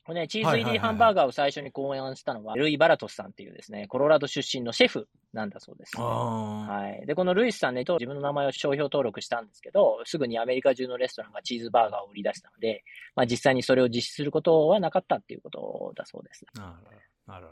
[0.03, 5.93] これね、チーズ入りハンバーガーを最初に考案したのは、ルイ・バラトスさんっていうですね、コロラド出身のシェフなんだそうです。
[5.97, 7.05] あはい。
[7.05, 12.83] で、このルイスさんね、と自分の名前を商標登録したんですけど、すぐにアメリカ中のレストランがチーズバーガーを売り出したので、
[13.15, 16.45] まあ実際にそれを実施することはなかったっていうことだそうです。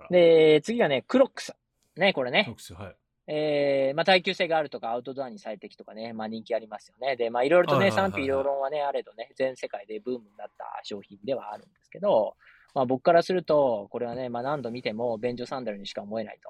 [0.10, 1.54] で、次がね、クロックス。
[1.96, 2.46] ね、これね。
[2.58, 2.96] そうはい。
[3.32, 7.16] えー、まあ耐久性があるとか、アウトドアに最適とかね、まあ人気ありますよね。
[7.16, 12.36] で、まあいろいろとね、賛否両論はね、あれどね、全世界でブームになった商品ではあるんですけど、
[12.74, 16.50] まあ僕からすると、これはね、まあ何度見ても便所サンダルにしか思えないと。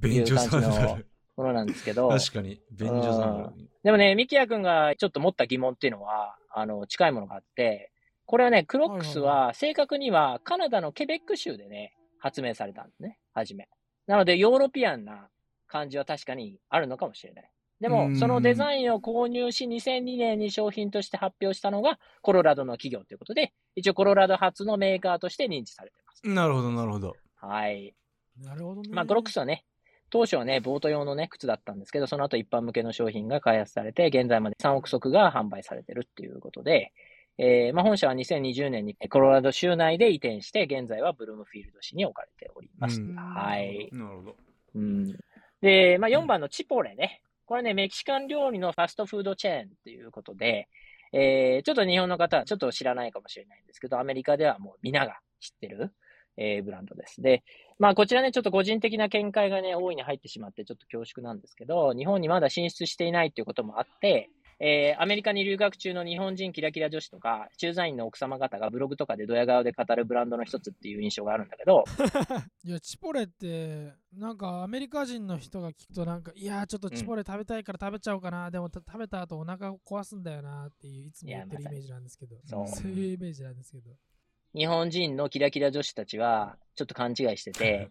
[0.00, 1.06] 便所サンダいう感じル。
[1.36, 2.60] ものなんですけど、 確かに。
[2.72, 3.68] 便所サンダル。
[3.84, 7.92] でもね、ミキヤ君がちょっと持った疑問っていうのは、あの、近いものがあって、
[8.26, 13.68] これはね、クロックスは正確にはカナダのケベック州でね、発明されたんですね、はじめ。
[14.08, 15.28] なので、ヨーロピアンな
[15.68, 17.50] 感じは確かにあるのかもしれない。
[17.80, 26.22] でも、うんそのデザインを購入し、2002年に商品として発表したのが、コロラドの企業ということで、一応コロラド発のメーカーとして認知されています。
[26.26, 27.14] なるほど、なるほど。
[27.36, 27.94] はい。
[28.40, 28.88] なるほどね。
[28.92, 29.64] まあ、クロックスはね、
[30.10, 36.92] 当初はね、ボート用のね、靴だったんですけど、その後一般向けの商品が開発されて、現在まで3億足が販売されてるっていうことで、
[37.36, 43.00] えー、まあ、本社は2020年にコロラド州内で移転して、現在はブルームフィールド市に置かれております。
[43.00, 43.88] うんはい。
[43.92, 44.36] なるほど。
[44.74, 45.16] うん。
[45.60, 47.22] で、まあ、4番のチポレね。
[47.46, 50.68] これね、メキシカン料理のファストフードチェーンということで、
[51.12, 55.92] えー、ちょっと日本の方はちょっと知らないかもしれないんですけど、アメリカではもう皆が知ってる、
[56.36, 57.22] えー、ブランドです。
[57.22, 57.42] で、
[57.78, 64.28] まあこちらね、ちょっと個人的な見解がね、大いに入ってしまってちょっと恐縮なんですけど、日本にまだ進出していないということもあって、
[64.60, 71.84] えー、アメリカに留学中の日本人キラキラ女子とか、駐在員の奥様方がブログとかでドヤ顔で語るブランドの一つっていう印象があるんだけど、
[72.64, 82.66] いや、チポレって、なんかアメリカ人の人が聞くと、なんか、いやー、ちょっとチポレ食べたいから食べちゃおうかな、でもた食べた後お腹を壊すんだよなっていう、いつも言ってるイメージなんですけど、そう。
[82.68, 83.90] そういうイメージなんですけど。
[84.54, 87.90] 日本人のキラキラ女子たちはちょっと勘違いしてて、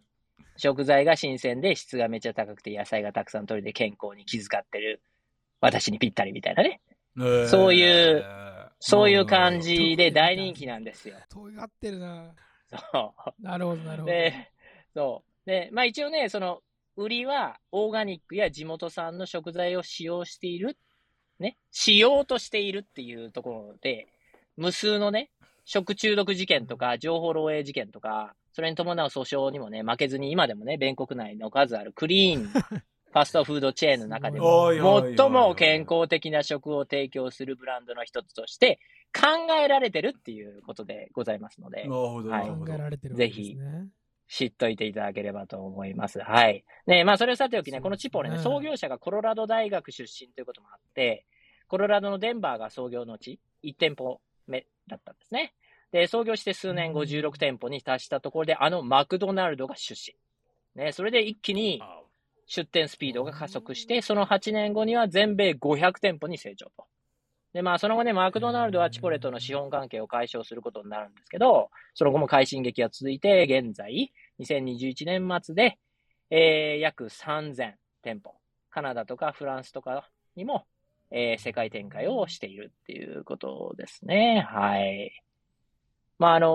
[0.58, 5.02] 食材が新鮮で質がめっちゃ高くて野菜がたくさん取れて健康に気遣ってる
[5.62, 6.82] 私にぴったりみたいなね。
[7.48, 8.24] そういう
[8.80, 11.16] そういう感じで大人気なんですよ。
[11.30, 12.34] 尖ってるな。
[12.70, 14.00] そなるほど、なるう。
[14.02, 14.06] ほど。
[14.06, 14.52] で、
[14.94, 15.50] そう。
[15.50, 16.62] で、まあ一応ね、その、
[16.96, 20.78] 売りはオーガニックや地元産の食材を使用している、
[21.40, 24.08] ね、使用としているっていうところで、
[24.58, 25.30] 無数のね、
[25.64, 32.52] 食中毒事件とか、情報漏洩事件とか、それに伴う訴訟にもね、負けずに今でもね、米国内の数あるクリーン、
[33.12, 34.72] ファストフードチェーンの中でも、
[35.16, 38.80] 最も健康的な食を提供するブランドの一つとして
[39.14, 42.66] 考えられてるっていうことでございますのではないるほど。
[42.66, 43.88] 考えられてるわけですね。
[44.30, 46.20] 知っといていただければと思います。
[46.20, 46.66] はい。
[46.86, 51.26] ねまあそれをさておきね、このチポレね、創業者がコロラド大学出身ということもあって、
[51.68, 55.54] コロラドのデンバーが創業の地、1店舗目だったんですね。
[55.92, 60.18] で、創業して数年後16店舗に達したところで、あのマクドナルドが出身。
[60.76, 61.97] ね、それで一気にあ
[62.48, 66.86] 出店スピードが加速して、その8年後には全米500店舗に成長と。
[67.54, 75.78] で、まあ、その後ね、マクドナルドはチポレとの資本関係を解消することになるんですけど、その後も快進撃が続いて、現在、2021年末で、
[76.30, 78.36] えー、約3000店舗、
[78.70, 80.66] カナダとかフランスとかにも、
[81.10, 84.46] えー世界展開をしているっていうことですね。
[84.48, 85.12] はい。
[86.20, 86.48] まあ、あの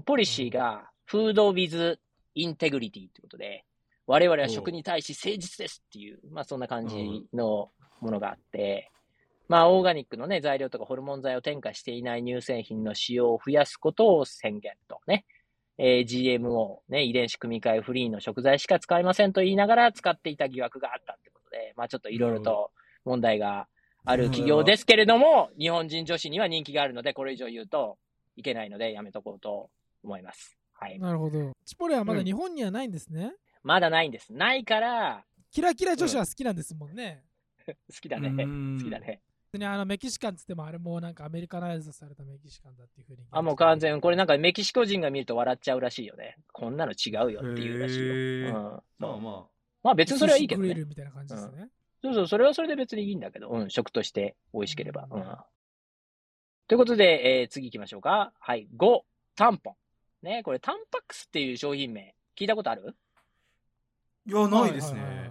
[0.00, 2.00] ーポリシーが、フードウィズ
[2.34, 3.64] インテグリティってことで、
[4.12, 7.70] 我々は食に対し誠実ですっていう、まあそんな感じの
[8.02, 8.90] ものがあって、
[9.48, 15.24] まあオーガニックのね、材料とかホルモン剤を添加していない乳製品の使用を増やすことを宣言とね、
[15.78, 22.70] えー GMO、ね、遺伝子組み換えフリーの食材しか使いませんと言いながら使っていた疑惑があったってことで、まあちょっといろいろと
[23.06, 23.66] 問題が
[24.04, 27.96] ある企業ですけれども、日本人女子には人気があるので、これ以上言うと
[28.36, 29.70] いけないのでやめとこうと
[30.04, 30.58] 思います。
[30.74, 30.98] はい。
[30.98, 31.52] なるほど。
[31.64, 33.32] チポレはまだうん日本にはないんですね。
[33.62, 34.32] まだないんです。
[34.32, 37.24] ないから、キラキラ女子は好きなんですもんね。
[37.66, 38.28] 好きだね。
[38.44, 39.20] うん好きだね。
[39.52, 43.26] 別にあのメキシカンっつってもあれもなんかアメリカナイズされたメキシカンだっていうふうに。
[43.30, 46.38] あ、もう完全、これなんかメキシコ人が見ると笑っちゃうらしいよね。
[46.52, 48.56] こんなの違うよっていうらしいよ。
[48.56, 48.82] うん。
[48.98, 49.48] まそうあま
[49.82, 50.74] まあ別にそれはいいけどね。
[50.74, 51.68] みたいな感じですね。
[52.02, 55.06] そうそう、それはそれで別にいいんだけど、うん、食として美味しければ。
[55.10, 55.22] うん。
[56.66, 58.32] ということで、えー次行きましょうか。
[58.40, 58.68] はい。
[58.74, 59.02] 5、
[59.36, 59.76] タンポン。
[60.22, 62.88] ね、これタンパックスっていう商品名、聞いたことある？
[62.88, 62.94] あ。
[64.26, 65.30] いや、ないですね。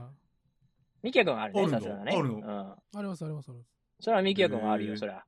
[1.03, 1.79] ミキヤ君はあるね、あるの？
[1.79, 2.13] さすがね。
[2.15, 2.35] あるの？
[2.35, 2.47] うん。
[2.49, 3.69] ありますありますあります。
[3.99, 5.23] それはミキヤ君はあるよ、それは。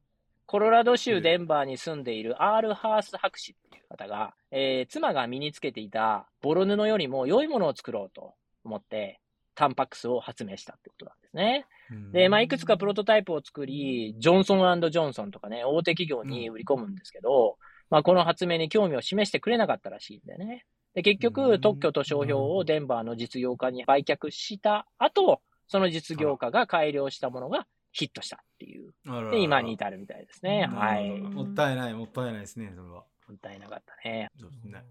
[0.45, 8.33] コロラドへ州ーデンバーに住んでいるアール・ハース博士っていう方が、えー妻が身につけていたボロ布よりも良いものを作ろうと
[8.63, 9.19] 思って、
[9.55, 11.65] タンパックスを発明したってことなんですね。
[12.11, 17.57] で、まあ、いくつかプロトタイプを作り、ジョンソンジョンソンとかね、大手企業に売り込むんですけど、
[17.91, 20.65] まあ、この発明に興味を示してくれなかったらしいんだよね。
[20.93, 28.93] で、結う局、ん特許と商標をデンバーの実業家に売却した後、その実業家が改良したものがヒットしたっていう。
[29.31, 30.67] で、今に至るみたいですね。
[30.69, 31.09] うんはい。
[31.09, 33.05] うんもったいない、もったいないですね、それは。
[33.27, 34.29] もったいなかったね。
[34.39, 34.83] そうですね。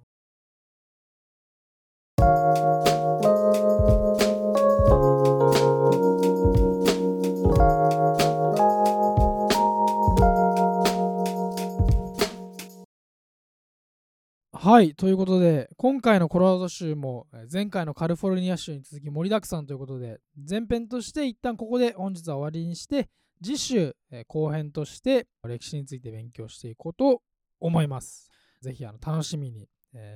[14.64, 23.08] はい、ということで、今回のコロラド州も前回のカリフォルニア州に続き盛りだくさんということで、前編として一旦ここで本日は終わりにして、
[23.42, 23.96] 次週
[24.28, 27.22] 後編として歴史について勉強していこうと
[27.58, 28.30] 思います。
[28.60, 29.66] ぜひあの楽しみに、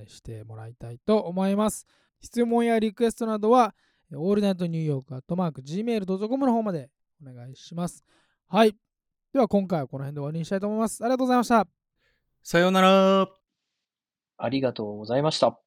[0.06, 1.84] してもらいたいと思います。
[2.20, 3.74] 質問やリクエストなどは、
[4.14, 6.88] オールナイトニューヨークアットマーク Gmail.com の方まで
[7.20, 8.04] お願いします。
[8.46, 8.76] はい。
[9.32, 11.02] では今回はこの辺で終わりにしたいと思います。
[11.02, 11.66] ありがとうございました。
[12.44, 13.35] さようなら。
[14.38, 15.60] ありがとうございました。